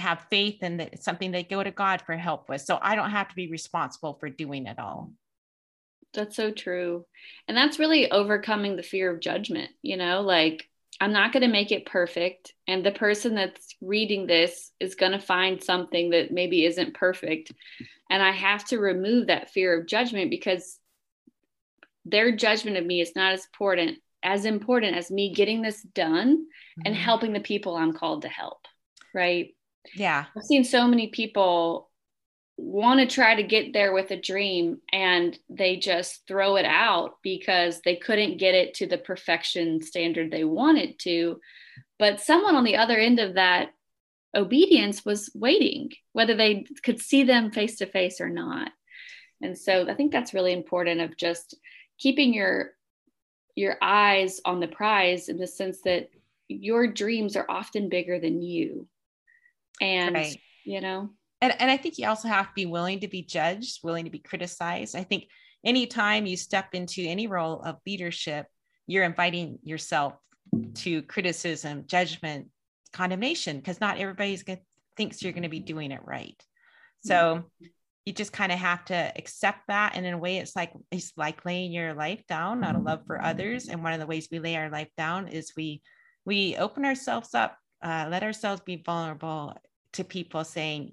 have 0.00 0.26
faith 0.30 0.58
and 0.62 0.80
that 0.80 0.94
it's 0.94 1.04
something 1.04 1.30
they 1.30 1.42
go 1.42 1.62
to 1.62 1.70
God 1.70 2.02
for 2.02 2.16
help 2.16 2.48
with. 2.48 2.62
So 2.62 2.78
I 2.80 2.96
don't 2.96 3.10
have 3.10 3.28
to 3.28 3.36
be 3.36 3.48
responsible 3.48 4.14
for 4.14 4.28
doing 4.28 4.66
it 4.66 4.78
all. 4.78 5.12
That's 6.12 6.36
so 6.36 6.50
true. 6.50 7.06
And 7.46 7.56
that's 7.56 7.78
really 7.78 8.10
overcoming 8.10 8.76
the 8.76 8.82
fear 8.82 9.12
of 9.12 9.20
judgment, 9.20 9.70
you 9.82 9.96
know, 9.96 10.22
like 10.22 10.68
I'm 11.00 11.12
not 11.12 11.32
going 11.32 11.42
to 11.42 11.48
make 11.48 11.72
it 11.72 11.86
perfect. 11.86 12.52
And 12.66 12.84
the 12.84 12.90
person 12.90 13.34
that's 13.34 13.74
reading 13.80 14.26
this 14.26 14.72
is 14.80 14.96
going 14.96 15.12
to 15.12 15.18
find 15.18 15.62
something 15.62 16.10
that 16.10 16.32
maybe 16.32 16.64
isn't 16.64 16.94
perfect. 16.94 17.52
And 18.10 18.22
I 18.22 18.32
have 18.32 18.64
to 18.66 18.78
remove 18.78 19.28
that 19.28 19.50
fear 19.50 19.78
of 19.78 19.86
judgment 19.86 20.30
because 20.30 20.78
their 22.04 22.34
judgment 22.34 22.76
of 22.76 22.84
me 22.84 23.00
is 23.00 23.12
not 23.14 23.32
as 23.32 23.46
important 23.46 23.98
as 24.22 24.44
important 24.44 24.96
as 24.96 25.10
me 25.10 25.32
getting 25.32 25.62
this 25.62 25.82
done 25.82 26.36
mm-hmm. 26.36 26.82
and 26.84 26.94
helping 26.94 27.32
the 27.32 27.40
people 27.40 27.76
I'm 27.76 27.94
called 27.94 28.22
to 28.22 28.28
help. 28.28 28.66
Right. 29.14 29.54
Yeah. 29.94 30.26
I've 30.36 30.44
seen 30.44 30.64
so 30.64 30.86
many 30.86 31.08
people 31.08 31.90
want 32.56 33.00
to 33.00 33.06
try 33.06 33.34
to 33.34 33.42
get 33.42 33.72
there 33.72 33.92
with 33.92 34.10
a 34.10 34.20
dream 34.20 34.78
and 34.92 35.38
they 35.48 35.76
just 35.76 36.22
throw 36.28 36.56
it 36.56 36.66
out 36.66 37.14
because 37.22 37.80
they 37.80 37.96
couldn't 37.96 38.38
get 38.38 38.54
it 38.54 38.74
to 38.74 38.86
the 38.86 38.98
perfection 38.98 39.80
standard 39.80 40.30
they 40.30 40.44
wanted 40.44 40.98
to. 41.00 41.40
But 41.98 42.20
someone 42.20 42.54
on 42.54 42.64
the 42.64 42.76
other 42.76 42.98
end 42.98 43.18
of 43.18 43.34
that 43.34 43.70
obedience 44.34 45.04
was 45.04 45.30
waiting, 45.34 45.90
whether 46.12 46.36
they 46.36 46.66
could 46.82 47.00
see 47.00 47.24
them 47.24 47.50
face 47.50 47.76
to 47.78 47.86
face 47.86 48.20
or 48.20 48.28
not. 48.28 48.70
And 49.42 49.56
so 49.56 49.88
I 49.88 49.94
think 49.94 50.12
that's 50.12 50.34
really 50.34 50.52
important 50.52 51.00
of 51.00 51.16
just 51.16 51.56
keeping 51.98 52.34
your 52.34 52.72
your 53.56 53.76
eyes 53.82 54.40
on 54.44 54.60
the 54.60 54.68
prize 54.68 55.28
in 55.28 55.36
the 55.36 55.46
sense 55.46 55.80
that 55.84 56.08
your 56.48 56.86
dreams 56.86 57.36
are 57.36 57.46
often 57.48 57.88
bigger 57.88 58.18
than 58.18 58.40
you. 58.40 58.86
And 59.80 60.14
right. 60.14 60.36
you 60.64 60.80
know, 60.80 61.10
and, 61.40 61.54
and 61.60 61.70
I 61.70 61.76
think 61.76 61.98
you 61.98 62.08
also 62.08 62.28
have 62.28 62.48
to 62.48 62.54
be 62.54 62.66
willing 62.66 63.00
to 63.00 63.08
be 63.08 63.22
judged, 63.22 63.80
willing 63.82 64.04
to 64.04 64.10
be 64.10 64.18
criticized. 64.18 64.94
I 64.94 65.04
think 65.04 65.24
anytime 65.64 66.26
you 66.26 66.36
step 66.36 66.74
into 66.74 67.02
any 67.02 67.26
role 67.26 67.60
of 67.62 67.78
leadership, 67.86 68.46
you're 68.86 69.04
inviting 69.04 69.58
yourself 69.62 70.14
to 70.74 71.02
criticism, 71.02 71.84
judgment, 71.86 72.48
condemnation, 72.92 73.56
because 73.56 73.80
not 73.80 73.98
everybody's 73.98 74.42
going 74.42 74.58
thinks 74.96 75.22
you're 75.22 75.32
going 75.32 75.44
to 75.44 75.48
be 75.48 75.60
doing 75.60 75.92
it 75.92 76.00
right. 76.04 76.42
So 77.02 77.44
you 78.04 78.12
just 78.12 78.32
kind 78.32 78.52
of 78.52 78.58
have 78.58 78.84
to 78.86 79.12
accept 79.16 79.60
that. 79.68 79.92
And 79.94 80.04
in 80.04 80.12
a 80.12 80.18
way, 80.18 80.38
it's 80.38 80.54
like 80.54 80.72
it's 80.90 81.12
like 81.16 81.46
laying 81.46 81.72
your 81.72 81.94
life 81.94 82.26
down 82.26 82.64
out 82.64 82.76
of 82.76 82.82
love 82.82 83.06
for 83.06 83.22
others. 83.22 83.68
And 83.68 83.82
one 83.82 83.94
of 83.94 84.00
the 84.00 84.06
ways 84.06 84.28
we 84.30 84.40
lay 84.40 84.56
our 84.56 84.68
life 84.68 84.90
down 84.98 85.28
is 85.28 85.52
we 85.56 85.80
we 86.26 86.56
open 86.56 86.84
ourselves 86.84 87.34
up 87.34 87.56
uh, 87.82 88.06
let 88.10 88.22
ourselves 88.22 88.62
be 88.62 88.76
vulnerable 88.76 89.54
to 89.94 90.04
people 90.04 90.44
saying, 90.44 90.92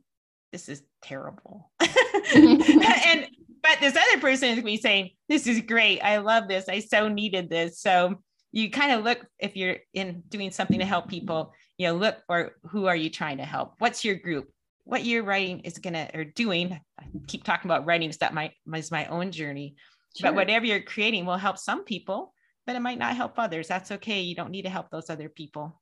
this 0.52 0.70
is 0.70 0.82
terrible. 1.02 1.72
Mm-hmm. 1.82 2.82
and 3.08 3.28
but 3.64 3.80
this 3.82 3.96
other 3.98 4.22
person 4.22 4.50
is 4.50 4.64
be 4.64 4.78
saying, 4.78 5.12
this 5.28 5.46
is 5.46 5.62
great. 5.62 6.00
I 6.02 6.18
love 6.18 6.48
this. 6.48 6.70
I 6.70 6.80
so 6.80 7.10
needed 7.10 7.50
this. 7.50 7.80
So 7.82 8.22
you 8.52 8.70
kind 8.70 8.94
of 8.94 9.04
look 9.04 9.26
if 9.40 9.58
you're 9.58 9.78
in 9.94 10.24
doing 10.30 10.52
something 10.52 10.80
to 10.80 10.86
help 10.86 11.10
people, 11.10 11.54
you 11.78 11.88
know, 11.88 11.96
look 11.96 12.18
for 12.28 12.56
who 12.70 12.86
are 12.86 12.96
you 12.96 13.10
trying 13.10 13.38
to 13.38 13.44
help? 13.44 13.76
What's 13.80 14.06
your 14.06 14.16
group? 14.16 14.50
What 14.86 15.04
you're 15.04 15.24
writing 15.24 15.60
is 15.62 15.80
gonna 15.80 16.10
or 16.14 16.24
doing. 16.24 16.80
I 17.00 17.04
keep 17.28 17.44
talking 17.44 17.70
about 17.70 17.86
writing 17.86 18.08
because 18.08 18.20
that 18.20 18.34
might 18.34 18.54
is 18.74 18.92
my 18.92 19.06
own 19.08 19.32
journey. 19.32 19.76
Sure. 20.16 20.30
But 20.30 20.36
whatever 20.36 20.66
you're 20.66 20.82
creating 20.82 21.26
will 21.26 21.38
help 21.38 21.58
some 21.58 21.84
people, 21.84 22.34
but 22.66 22.76
it 22.76 22.82
might 22.82 23.00
not 23.00 23.16
help 23.16 23.34
others. 23.38 23.68
That's 23.68 23.92
okay. 23.92 24.22
You 24.22 24.36
don't 24.36 24.52
need 24.52 24.64
to 24.64 24.70
help 24.70 24.90
those 24.90 25.10
other 25.10 25.30
people. 25.30 25.80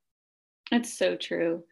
That's 0.72 0.98
so 0.98 1.16
true. 1.16 1.64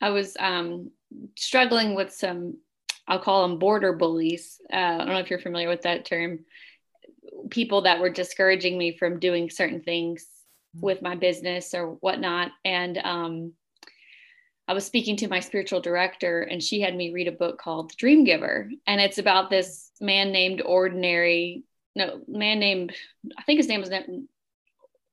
I 0.00 0.10
was 0.10 0.36
um, 0.38 0.90
struggling 1.36 1.94
with 1.94 2.12
some, 2.12 2.58
I'll 3.06 3.20
call 3.20 3.46
them 3.46 3.58
border 3.58 3.92
bullies. 3.92 4.60
Uh, 4.72 4.76
I 4.76 4.98
don't 4.98 5.08
know 5.08 5.18
if 5.18 5.30
you're 5.30 5.38
familiar 5.38 5.68
with 5.68 5.82
that 5.82 6.04
term. 6.04 6.40
People 7.50 7.82
that 7.82 8.00
were 8.00 8.10
discouraging 8.10 8.78
me 8.78 8.96
from 8.96 9.20
doing 9.20 9.50
certain 9.50 9.82
things 9.82 10.26
mm-hmm. 10.76 10.84
with 10.84 11.02
my 11.02 11.14
business 11.14 11.74
or 11.74 11.94
whatnot. 12.00 12.50
And 12.64 12.98
um, 12.98 13.52
I 14.66 14.72
was 14.72 14.84
speaking 14.84 15.16
to 15.16 15.28
my 15.28 15.40
spiritual 15.40 15.80
director, 15.80 16.42
and 16.42 16.62
she 16.62 16.80
had 16.80 16.94
me 16.96 17.12
read 17.12 17.28
a 17.28 17.32
book 17.32 17.58
called 17.58 17.96
Dream 17.96 18.24
Giver. 18.24 18.70
And 18.86 19.00
it's 19.00 19.18
about 19.18 19.50
this 19.50 19.90
man 20.00 20.32
named 20.32 20.62
Ordinary, 20.64 21.64
no, 21.96 22.20
man 22.28 22.60
named, 22.60 22.94
I 23.36 23.42
think 23.42 23.58
his 23.58 23.68
name 23.68 23.80
was 23.80 23.90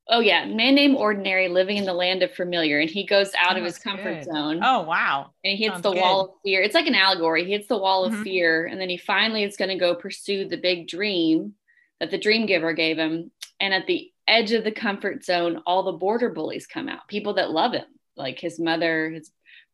oh 0.09 0.19
yeah, 0.19 0.45
man 0.45 0.75
named 0.75 0.97
Ordinary 0.97 1.47
living 1.47 1.77
in 1.77 1.85
the 1.85 1.93
land 1.93 2.23
of 2.23 2.31
familiar, 2.33 2.79
and 2.79 2.89
he 2.89 3.05
goes 3.05 3.31
out 3.37 3.55
oh, 3.55 3.59
of 3.59 3.65
his 3.65 3.77
comfort 3.77 4.23
good. 4.23 4.25
zone. 4.25 4.59
Oh 4.63 4.83
wow! 4.83 5.31
And 5.43 5.57
he 5.57 5.63
hits 5.63 5.75
Sounds 5.75 5.83
the 5.83 5.93
good. 5.93 6.01
wall 6.01 6.21
of 6.21 6.29
fear. 6.43 6.61
It's 6.61 6.75
like 6.75 6.87
an 6.87 6.95
allegory. 6.95 7.45
He 7.45 7.51
hits 7.51 7.67
the 7.67 7.77
wall 7.77 8.05
of 8.05 8.13
mm-hmm. 8.13 8.23
fear, 8.23 8.65
and 8.65 8.79
then 8.79 8.89
he 8.89 8.97
finally 8.97 9.43
is 9.43 9.57
going 9.57 9.69
to 9.69 9.77
go 9.77 9.95
pursue 9.95 10.47
the 10.47 10.57
big 10.57 10.87
dream 10.87 11.53
that 11.99 12.11
the 12.11 12.17
dream 12.17 12.45
giver 12.45 12.73
gave 12.73 12.97
him. 12.97 13.31
And 13.59 13.73
at 13.73 13.87
the 13.87 14.11
edge 14.27 14.51
of 14.51 14.63
the 14.63 14.71
comfort 14.71 15.23
zone, 15.23 15.61
all 15.65 15.83
the 15.83 15.93
border 15.93 16.29
bullies 16.29 16.67
come 16.67 16.89
out. 16.89 17.07
People 17.07 17.35
that 17.35 17.51
love 17.51 17.73
him, 17.73 17.85
like 18.15 18.39
his 18.39 18.59
mother, 18.59 19.09
his 19.09 19.31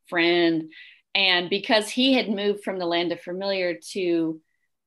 friend, 0.08 0.70
and 1.14 1.48
because 1.48 1.88
he 1.88 2.14
had 2.14 2.28
moved 2.28 2.64
from 2.64 2.78
the 2.78 2.86
land 2.86 3.12
of 3.12 3.20
familiar 3.20 3.78
to 3.92 4.40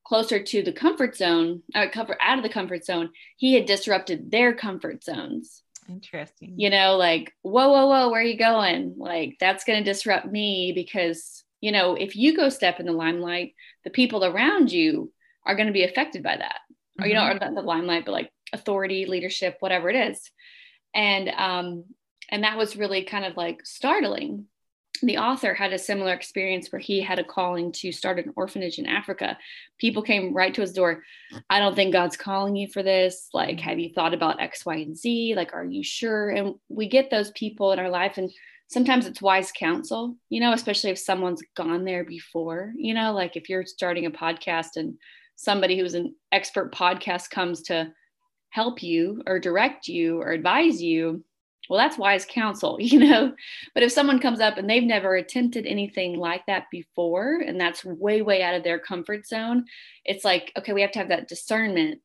closer 0.08 0.42
to 0.42 0.62
the 0.62 0.72
comfort 0.72 1.14
zone, 1.14 1.62
uh, 1.74 1.86
cover 1.92 2.16
out 2.20 2.38
of 2.38 2.42
the 2.42 2.48
comfort 2.48 2.82
zone, 2.82 3.10
he 3.36 3.52
had 3.52 3.66
disrupted 3.66 4.30
their 4.30 4.54
comfort 4.54 5.04
zones. 5.04 5.62
Interesting. 5.86 6.54
You 6.56 6.70
know, 6.70 6.96
like, 6.96 7.32
whoa, 7.42 7.68
whoa, 7.68 7.86
whoa, 7.86 8.08
where 8.08 8.22
are 8.22 8.24
you 8.24 8.38
going? 8.38 8.94
Like, 8.96 9.36
that's 9.38 9.64
going 9.64 9.84
to 9.84 9.90
disrupt 9.90 10.26
me 10.26 10.72
because, 10.74 11.44
you 11.60 11.72
know, 11.72 11.94
if 11.94 12.16
you 12.16 12.34
go 12.34 12.48
step 12.48 12.80
in 12.80 12.86
the 12.86 12.92
limelight, 12.92 13.54
the 13.84 13.90
people 13.90 14.24
around 14.24 14.72
you 14.72 15.12
are 15.44 15.54
going 15.54 15.66
to 15.66 15.72
be 15.74 15.84
affected 15.84 16.22
by 16.22 16.36
that. 16.36 16.60
Mm-hmm. 16.98 17.04
Or, 17.04 17.06
you 17.06 17.14
know, 17.14 17.26
or 17.26 17.34
not 17.34 17.54
the 17.54 17.60
limelight, 17.60 18.06
but 18.06 18.12
like 18.12 18.30
authority, 18.54 19.04
leadership, 19.04 19.58
whatever 19.60 19.90
it 19.90 20.10
is. 20.10 20.30
And, 20.94 21.28
um, 21.28 21.84
and 22.30 22.44
that 22.44 22.56
was 22.56 22.76
really 22.76 23.04
kind 23.04 23.26
of 23.26 23.36
like 23.36 23.64
startling 23.64 24.46
the 25.02 25.18
author 25.18 25.54
had 25.54 25.72
a 25.72 25.78
similar 25.78 26.12
experience 26.12 26.70
where 26.70 26.80
he 26.80 27.00
had 27.00 27.18
a 27.18 27.24
calling 27.24 27.72
to 27.72 27.92
start 27.92 28.18
an 28.18 28.32
orphanage 28.36 28.78
in 28.78 28.86
Africa. 28.86 29.38
People 29.78 30.02
came 30.02 30.34
right 30.34 30.54
to 30.54 30.60
his 30.60 30.72
door. 30.72 31.02
I 31.50 31.58
don't 31.58 31.74
think 31.74 31.92
God's 31.92 32.16
calling 32.16 32.56
you 32.56 32.68
for 32.68 32.82
this. 32.82 33.28
Like, 33.32 33.60
have 33.60 33.78
you 33.78 33.90
thought 33.92 34.14
about 34.14 34.40
X, 34.40 34.64
Y, 34.66 34.76
and 34.76 34.96
Z? 34.96 35.34
Like, 35.36 35.54
are 35.54 35.64
you 35.64 35.82
sure? 35.82 36.30
And 36.30 36.54
we 36.68 36.88
get 36.88 37.10
those 37.10 37.30
people 37.32 37.72
in 37.72 37.78
our 37.78 37.90
life, 37.90 38.18
and 38.18 38.30
sometimes 38.68 39.06
it's 39.06 39.22
wise 39.22 39.50
counsel, 39.50 40.16
you 40.28 40.40
know, 40.40 40.52
especially 40.52 40.90
if 40.90 40.98
someone's 40.98 41.42
gone 41.56 41.84
there 41.84 42.04
before, 42.04 42.72
you 42.76 42.94
know, 42.94 43.12
like 43.12 43.34
if 43.36 43.48
you're 43.48 43.64
starting 43.64 44.06
a 44.06 44.10
podcast 44.10 44.76
and 44.76 44.94
somebody 45.36 45.78
who's 45.78 45.94
an 45.94 46.14
expert 46.32 46.72
podcast 46.74 47.30
comes 47.30 47.62
to 47.62 47.90
help 48.50 48.82
you 48.82 49.22
or 49.26 49.38
direct 49.38 49.88
you 49.88 50.20
or 50.20 50.32
advise 50.32 50.82
you 50.82 51.24
well 51.68 51.78
that's 51.78 51.98
wise 51.98 52.24
counsel 52.24 52.76
you 52.80 52.98
know? 52.98 53.32
But 53.74 53.82
if 53.82 53.92
someone 53.92 54.20
comes 54.20 54.40
up 54.40 54.58
and 54.58 54.68
they've 54.68 54.82
never 54.82 55.16
attempted 55.16 55.66
anything 55.66 56.18
like 56.18 56.46
that 56.46 56.64
before 56.70 57.42
and 57.46 57.60
that's 57.60 57.84
way 57.84 58.22
way 58.22 58.42
out 58.42 58.54
of 58.54 58.64
their 58.64 58.78
comfort 58.78 59.26
zone 59.26 59.64
it's 60.04 60.24
like 60.24 60.52
okay 60.56 60.72
we 60.72 60.82
have 60.82 60.92
to 60.92 60.98
have 60.98 61.08
that 61.08 61.28
discernment 61.28 62.00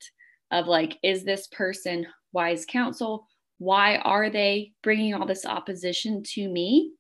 of 0.52 0.68
like 0.68 0.98
is 1.04 1.24
this 1.24 1.48
person 1.48 2.08
wise 2.32 2.66
counsel? 2.66 3.28
Why 3.60 3.98
are 3.98 4.30
they 4.30 4.74
bringing 4.82 5.14
all 5.14 5.26
this 5.26 5.46
opposition 5.46 6.24
to 6.34 6.48
me? 6.48 6.92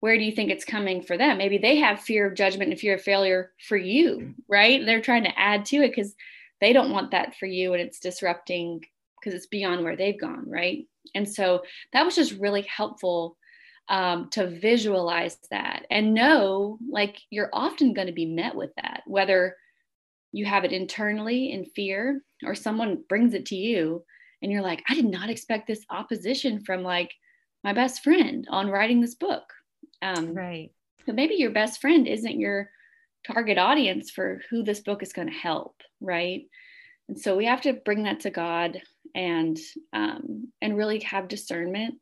Where 0.00 0.16
do 0.16 0.24
you 0.24 0.32
think 0.32 0.50
it's 0.50 0.64
coming 0.64 1.02
for 1.02 1.18
them? 1.18 1.36
Maybe 1.36 1.58
they 1.58 1.76
have 1.76 2.00
fear 2.00 2.26
of 2.26 2.36
judgment 2.36 2.70
and 2.70 2.80
fear 2.80 2.94
of 2.94 3.02
failure 3.02 3.52
for 3.68 3.76
you 3.76 4.34
right? 4.48 4.84
They're 4.84 5.02
trying 5.02 5.24
to 5.24 5.38
add 5.38 5.64
to 5.66 5.76
it 5.76 5.90
because 5.90 6.14
they 6.60 6.72
don't 6.72 6.90
want 6.90 7.10
that 7.12 7.36
for 7.36 7.46
you 7.46 7.72
and 7.72 7.82
it's 7.82 8.00
disrupting 8.00 8.82
because 9.20 9.34
it's 9.34 9.46
beyond 9.46 9.84
where 9.84 9.96
they've 9.96 10.20
gone 10.20 10.44
right 10.48 10.86
and 11.14 11.28
so 11.28 11.62
that 11.92 12.04
was 12.04 12.14
just 12.14 12.32
really 12.32 12.62
helpful 12.62 13.36
um, 13.90 14.30
to 14.30 14.46
visualize 14.46 15.36
that 15.50 15.84
and 15.90 16.14
know 16.14 16.78
like 16.88 17.18
you're 17.28 17.50
often 17.52 17.92
going 17.92 18.06
to 18.06 18.12
be 18.12 18.24
met 18.24 18.54
with 18.54 18.70
that, 18.76 19.02
whether 19.06 19.56
you 20.32 20.44
have 20.44 20.64
it 20.64 20.72
internally 20.72 21.50
in 21.50 21.64
fear 21.64 22.22
or 22.44 22.54
someone 22.54 23.02
brings 23.08 23.34
it 23.34 23.46
to 23.46 23.56
you 23.56 24.04
and 24.42 24.52
you're 24.52 24.62
like, 24.62 24.82
I 24.88 24.94
did 24.94 25.06
not 25.06 25.28
expect 25.28 25.66
this 25.66 25.84
opposition 25.90 26.60
from 26.60 26.84
like 26.84 27.12
my 27.64 27.72
best 27.72 28.04
friend 28.04 28.46
on 28.48 28.70
writing 28.70 29.00
this 29.00 29.16
book. 29.16 29.42
Um, 30.02 30.34
right. 30.34 30.70
But 31.04 31.16
maybe 31.16 31.34
your 31.34 31.50
best 31.50 31.80
friend 31.80 32.06
isn't 32.06 32.38
your 32.38 32.70
target 33.26 33.58
audience 33.58 34.10
for 34.10 34.40
who 34.50 34.62
this 34.62 34.80
book 34.80 35.02
is 35.02 35.12
going 35.12 35.28
to 35.28 35.34
help, 35.34 35.74
right? 36.00 36.44
And 37.08 37.18
so 37.18 37.36
we 37.36 37.46
have 37.46 37.62
to 37.62 37.72
bring 37.72 38.04
that 38.04 38.20
to 38.20 38.30
God 38.30 38.80
and 39.14 39.58
um, 39.92 40.48
and 40.60 40.76
really 40.76 41.00
have 41.00 41.28
discernment 41.28 41.96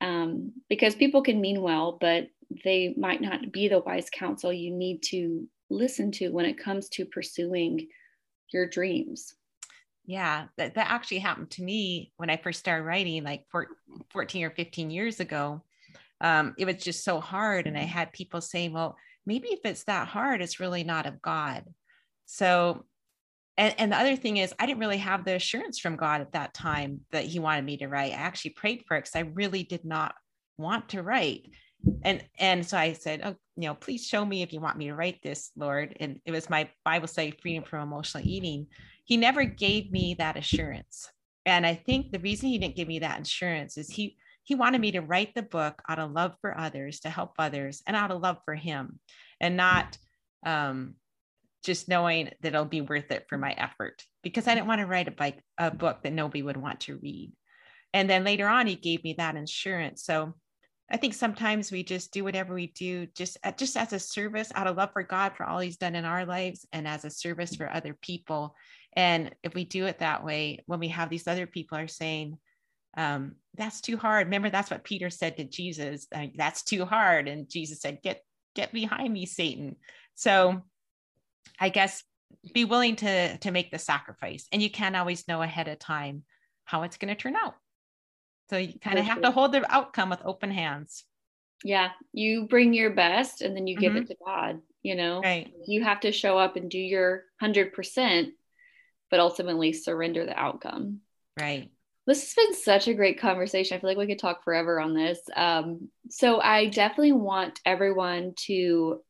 um, 0.00 0.52
because 0.68 0.94
people 0.94 1.22
can 1.22 1.40
mean 1.40 1.60
well, 1.60 1.98
but 2.00 2.28
they 2.64 2.94
might 2.96 3.20
not 3.20 3.52
be 3.52 3.68
the 3.68 3.80
wise 3.80 4.08
counsel 4.10 4.52
you 4.52 4.70
need 4.70 5.02
to 5.02 5.46
listen 5.70 6.10
to 6.12 6.30
when 6.30 6.46
it 6.46 6.58
comes 6.58 6.88
to 6.88 7.04
pursuing 7.04 7.88
your 8.52 8.66
dreams. 8.66 9.34
Yeah, 10.06 10.46
that, 10.56 10.74
that 10.74 10.90
actually 10.90 11.18
happened 11.18 11.50
to 11.50 11.62
me 11.62 12.12
when 12.16 12.30
I 12.30 12.38
first 12.38 12.60
started 12.60 12.84
writing, 12.84 13.24
like 13.24 13.44
14 14.10 14.44
or 14.44 14.50
15 14.50 14.90
years 14.90 15.20
ago. 15.20 15.62
Um, 16.20 16.54
it 16.56 16.64
was 16.64 16.76
just 16.76 17.04
so 17.04 17.20
hard. 17.20 17.66
And 17.66 17.76
I 17.76 17.82
had 17.82 18.12
people 18.12 18.40
saying, 18.40 18.72
well, 18.72 18.96
maybe 19.26 19.48
if 19.48 19.60
it's 19.64 19.84
that 19.84 20.08
hard, 20.08 20.40
it's 20.40 20.60
really 20.60 20.82
not 20.82 21.04
of 21.04 21.20
God. 21.20 21.64
So 22.24 22.86
and, 23.58 23.74
and 23.76 23.92
the 23.92 23.96
other 23.98 24.16
thing 24.16 24.38
is 24.38 24.54
i 24.58 24.64
didn't 24.64 24.80
really 24.80 24.98
have 24.98 25.24
the 25.24 25.34
assurance 25.34 25.78
from 25.78 25.96
god 25.96 26.22
at 26.22 26.32
that 26.32 26.54
time 26.54 27.00
that 27.10 27.24
he 27.24 27.38
wanted 27.38 27.64
me 27.64 27.76
to 27.76 27.88
write. 27.88 28.12
I 28.12 28.16
actually 28.16 28.52
prayed 28.52 28.84
for 28.86 28.96
it 28.96 29.00
because 29.00 29.16
i 29.16 29.30
really 29.34 29.64
did 29.64 29.84
not 29.84 30.14
want 30.56 30.88
to 30.90 31.02
write. 31.02 31.50
And 32.02 32.24
and 32.38 32.66
so 32.66 32.78
i 32.78 32.92
said 32.92 33.20
oh 33.24 33.36
you 33.56 33.68
know 33.68 33.74
please 33.74 34.06
show 34.06 34.24
me 34.24 34.42
if 34.42 34.52
you 34.52 34.60
want 34.60 34.78
me 34.78 34.86
to 34.86 34.94
write 34.94 35.22
this 35.22 35.50
lord. 35.56 35.96
And 36.00 36.20
it 36.24 36.32
was 36.32 36.48
my 36.48 36.70
bible 36.84 37.08
study 37.08 37.34
freedom 37.42 37.64
from 37.64 37.82
emotional 37.82 38.26
eating. 38.26 38.68
He 39.04 39.16
never 39.16 39.44
gave 39.44 39.90
me 39.90 40.14
that 40.18 40.36
assurance. 40.36 41.10
And 41.44 41.66
i 41.66 41.74
think 41.74 42.12
the 42.12 42.20
reason 42.20 42.48
he 42.48 42.58
didn't 42.58 42.76
give 42.76 42.88
me 42.88 43.00
that 43.00 43.20
assurance 43.20 43.76
is 43.76 43.90
he 43.90 44.16
he 44.44 44.54
wanted 44.54 44.80
me 44.80 44.92
to 44.92 45.00
write 45.00 45.34
the 45.34 45.42
book 45.42 45.82
out 45.88 45.98
of 45.98 46.12
love 46.12 46.34
for 46.40 46.58
others 46.58 47.00
to 47.00 47.10
help 47.10 47.34
others 47.38 47.82
and 47.86 47.94
out 47.94 48.10
of 48.10 48.22
love 48.22 48.38
for 48.44 48.54
him 48.54 48.98
and 49.40 49.56
not 49.56 49.98
um 50.46 50.94
just 51.68 51.86
knowing 51.86 52.30
that 52.40 52.54
it'll 52.54 52.64
be 52.64 52.80
worth 52.80 53.10
it 53.10 53.26
for 53.28 53.36
my 53.36 53.52
effort 53.52 54.02
because 54.22 54.48
I 54.48 54.54
didn't 54.54 54.68
want 54.68 54.80
to 54.80 54.86
write 54.86 55.06
a, 55.06 55.10
bike, 55.10 55.38
a 55.58 55.70
book 55.70 56.02
that 56.02 56.14
nobody 56.14 56.40
would 56.40 56.56
want 56.56 56.80
to 56.80 56.96
read. 56.96 57.30
And 57.92 58.08
then 58.08 58.24
later 58.24 58.48
on, 58.48 58.66
he 58.66 58.74
gave 58.74 59.04
me 59.04 59.16
that 59.18 59.36
insurance. 59.36 60.02
So 60.02 60.32
I 60.90 60.96
think 60.96 61.12
sometimes 61.12 61.70
we 61.70 61.82
just 61.82 62.10
do 62.10 62.24
whatever 62.24 62.54
we 62.54 62.68
do 62.68 63.06
just 63.14 63.36
uh, 63.44 63.52
just 63.52 63.76
as 63.76 63.92
a 63.92 63.98
service 63.98 64.50
out 64.54 64.66
of 64.66 64.78
love 64.78 64.94
for 64.94 65.02
God 65.02 65.32
for 65.36 65.44
all 65.44 65.58
he's 65.58 65.76
done 65.76 65.94
in 65.94 66.06
our 66.06 66.24
lives 66.24 66.66
and 66.72 66.88
as 66.88 67.04
a 67.04 67.10
service 67.10 67.54
for 67.54 67.70
other 67.70 67.94
people. 68.00 68.56
And 68.94 69.34
if 69.42 69.52
we 69.52 69.66
do 69.66 69.84
it 69.84 69.98
that 69.98 70.24
way, 70.24 70.64
when 70.64 70.80
we 70.80 70.88
have 70.88 71.10
these 71.10 71.28
other 71.28 71.46
people 71.46 71.76
are 71.76 71.86
saying, 71.86 72.38
um, 72.96 73.34
that's 73.56 73.82
too 73.82 73.98
hard. 73.98 74.28
Remember, 74.28 74.48
that's 74.48 74.70
what 74.70 74.84
Peter 74.84 75.10
said 75.10 75.36
to 75.36 75.44
Jesus. 75.44 76.06
That's 76.34 76.62
too 76.62 76.86
hard. 76.86 77.28
And 77.28 77.46
Jesus 77.46 77.82
said, 77.82 78.00
get, 78.02 78.22
get 78.54 78.72
behind 78.72 79.12
me, 79.12 79.26
Satan. 79.26 79.76
So 80.14 80.62
I 81.60 81.68
guess 81.68 82.02
be 82.54 82.64
willing 82.64 82.96
to 82.96 83.38
to 83.38 83.50
make 83.50 83.70
the 83.70 83.78
sacrifice. 83.78 84.46
And 84.52 84.62
you 84.62 84.70
can't 84.70 84.96
always 84.96 85.26
know 85.28 85.42
ahead 85.42 85.68
of 85.68 85.78
time 85.78 86.24
how 86.64 86.82
it's 86.82 86.96
going 86.96 87.14
to 87.14 87.20
turn 87.20 87.36
out. 87.36 87.54
So 88.50 88.56
you 88.56 88.78
kind 88.78 88.98
of 88.98 89.04
have 89.04 89.22
to 89.22 89.30
hold 89.30 89.52
the 89.52 89.70
outcome 89.72 90.10
with 90.10 90.20
open 90.24 90.50
hands. 90.50 91.04
Yeah 91.64 91.90
you 92.12 92.46
bring 92.46 92.72
your 92.72 92.90
best 92.90 93.42
and 93.42 93.56
then 93.56 93.66
you 93.66 93.76
give 93.76 93.92
mm-hmm. 93.92 94.02
it 94.02 94.08
to 94.08 94.16
god 94.24 94.60
you 94.82 94.94
know? 94.94 95.20
Right. 95.20 95.52
You 95.66 95.82
have 95.84 96.00
to 96.00 96.12
show 96.12 96.38
up 96.38 96.56
and 96.56 96.70
do 96.70 96.78
your 96.78 97.24
100% 97.42 98.28
but 99.10 99.20
ultimately 99.20 99.72
surrender 99.72 100.26
the 100.26 100.38
outcome. 100.38 101.00
Right. 101.38 101.70
This 102.06 102.20
has 102.22 102.34
been 102.34 102.54
such 102.54 102.88
a 102.88 102.94
great 102.94 103.18
conversation. 103.18 103.76
I 103.76 103.80
feel 103.80 103.88
like 103.88 103.98
we 103.98 104.06
could 104.06 104.18
talk 104.18 104.44
forever 104.44 104.78
on 104.80 104.94
this. 104.94 105.18
Um, 105.34 105.88
so 106.10 106.40
I 106.40 106.66
definitely 106.66 107.12
want 107.12 107.60
everyone 107.64 108.34
to 108.46 109.00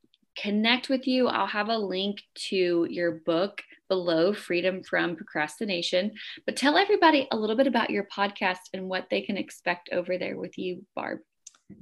connect 0.42 0.88
with 0.88 1.07
you. 1.07 1.29
I'll 1.29 1.46
have 1.46 1.68
a 1.68 1.79
link 1.79 2.22
to 2.48 2.87
your 2.88 3.12
book 3.27 3.62
below, 3.88 4.33
Freedom 4.33 4.83
from 4.83 5.16
Procrastination. 5.16 6.12
But 6.46 6.57
tell 6.57 6.77
everybody 6.77 7.27
a 7.31 7.37
little 7.37 7.57
bit 7.57 7.66
about 7.66 7.90
your 7.90 8.05
podcast 8.05 8.59
and 8.74 8.88
what 8.88 9.07
they 9.11 9.22
can 9.22 9.37
expect 9.37 9.88
over 9.92 10.18
there 10.18 10.37
with 10.38 10.59
you, 10.59 10.85
Barb. 10.94 11.20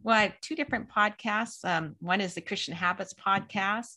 Well, 0.03 0.17
I 0.17 0.23
have 0.23 0.41
two 0.41 0.57
different 0.57 0.89
podcasts. 0.89 1.65
Um, 1.65 1.97
one 2.01 2.21
is 2.21 2.35
the 2.35 2.41
Christian 2.41 2.75
Habits 2.75 3.15
podcast, 3.15 3.97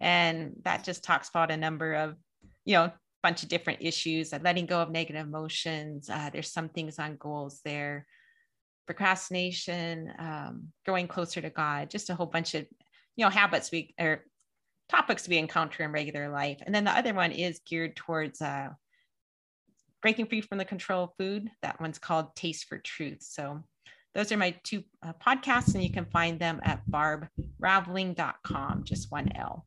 and 0.00 0.52
that 0.64 0.84
just 0.84 1.04
talks 1.04 1.28
about 1.28 1.50
a 1.50 1.56
number 1.56 1.94
of, 1.94 2.16
you 2.64 2.74
know, 2.74 2.92
bunch 3.22 3.42
of 3.42 3.48
different 3.48 3.78
issues, 3.80 4.32
uh, 4.32 4.38
letting 4.42 4.66
go 4.66 4.80
of 4.80 4.90
negative 4.90 5.26
emotions. 5.26 6.10
Uh, 6.10 6.28
there's 6.32 6.52
some 6.52 6.68
things 6.68 6.98
on 6.98 7.16
goals 7.16 7.60
there, 7.64 8.06
procrastination, 8.86 10.12
um, 10.18 10.68
growing 10.84 11.06
closer 11.06 11.40
to 11.40 11.50
God, 11.50 11.88
just 11.88 12.10
a 12.10 12.14
whole 12.14 12.26
bunch 12.26 12.54
of, 12.54 12.66
you 13.16 13.24
know, 13.24 13.30
habits 13.30 13.70
we 13.70 13.94
or 13.98 14.24
topics 14.88 15.28
we 15.28 15.38
encounter 15.38 15.82
in 15.84 15.92
regular 15.92 16.28
life. 16.28 16.58
And 16.64 16.74
then 16.74 16.84
the 16.84 16.96
other 16.96 17.14
one 17.14 17.32
is 17.32 17.60
geared 17.66 17.96
towards 17.96 18.42
uh, 18.42 18.68
breaking 20.02 20.26
free 20.26 20.40
from 20.40 20.58
the 20.58 20.64
control 20.64 21.04
of 21.04 21.10
food. 21.18 21.50
That 21.62 21.80
one's 21.80 21.98
called 21.98 22.34
Taste 22.36 22.68
for 22.68 22.78
Truth. 22.78 23.22
So 23.22 23.62
those 24.14 24.30
are 24.32 24.36
my 24.36 24.54
two 24.62 24.84
uh, 25.02 25.14
podcasts, 25.24 25.74
and 25.74 25.82
you 25.82 25.90
can 25.90 26.04
find 26.06 26.38
them 26.38 26.60
at 26.64 26.82
barbraveling.com, 26.90 28.84
just 28.84 29.10
one 29.10 29.32
L. 29.34 29.66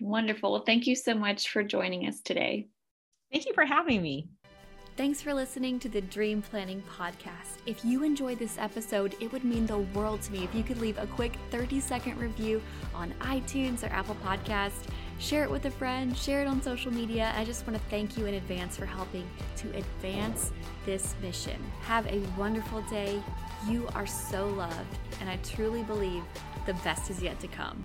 Wonderful. 0.00 0.50
Well, 0.50 0.64
thank 0.66 0.88
you 0.88 0.96
so 0.96 1.14
much 1.14 1.48
for 1.48 1.62
joining 1.62 2.08
us 2.08 2.20
today. 2.20 2.66
Thank 3.32 3.46
you 3.46 3.54
for 3.54 3.64
having 3.64 4.02
me. 4.02 4.28
Thanks 4.96 5.20
for 5.20 5.34
listening 5.34 5.80
to 5.80 5.88
the 5.88 6.02
Dream 6.02 6.40
Planning 6.40 6.80
Podcast. 6.96 7.58
If 7.66 7.84
you 7.84 8.04
enjoyed 8.04 8.38
this 8.38 8.56
episode, 8.58 9.16
it 9.20 9.32
would 9.32 9.42
mean 9.42 9.66
the 9.66 9.78
world 9.78 10.22
to 10.22 10.32
me 10.32 10.44
if 10.44 10.54
you 10.54 10.62
could 10.62 10.80
leave 10.80 10.98
a 10.98 11.06
quick 11.08 11.36
30 11.50 11.80
second 11.80 12.16
review 12.16 12.62
on 12.94 13.12
iTunes 13.22 13.82
or 13.82 13.92
Apple 13.92 14.16
Podcast. 14.24 14.88
Share 15.18 15.42
it 15.42 15.50
with 15.50 15.64
a 15.64 15.70
friend, 15.72 16.16
share 16.16 16.42
it 16.42 16.46
on 16.46 16.62
social 16.62 16.92
media. 16.92 17.34
I 17.36 17.44
just 17.44 17.66
want 17.66 17.76
to 17.76 17.84
thank 17.88 18.16
you 18.16 18.26
in 18.26 18.34
advance 18.34 18.76
for 18.76 18.86
helping 18.86 19.28
to 19.56 19.76
advance 19.76 20.52
this 20.86 21.16
mission. 21.20 21.60
Have 21.80 22.06
a 22.06 22.20
wonderful 22.38 22.82
day. 22.82 23.20
You 23.68 23.88
are 23.96 24.06
so 24.06 24.46
loved, 24.46 24.98
and 25.20 25.28
I 25.28 25.38
truly 25.38 25.82
believe 25.82 26.22
the 26.66 26.74
best 26.84 27.10
is 27.10 27.20
yet 27.20 27.40
to 27.40 27.48
come. 27.48 27.84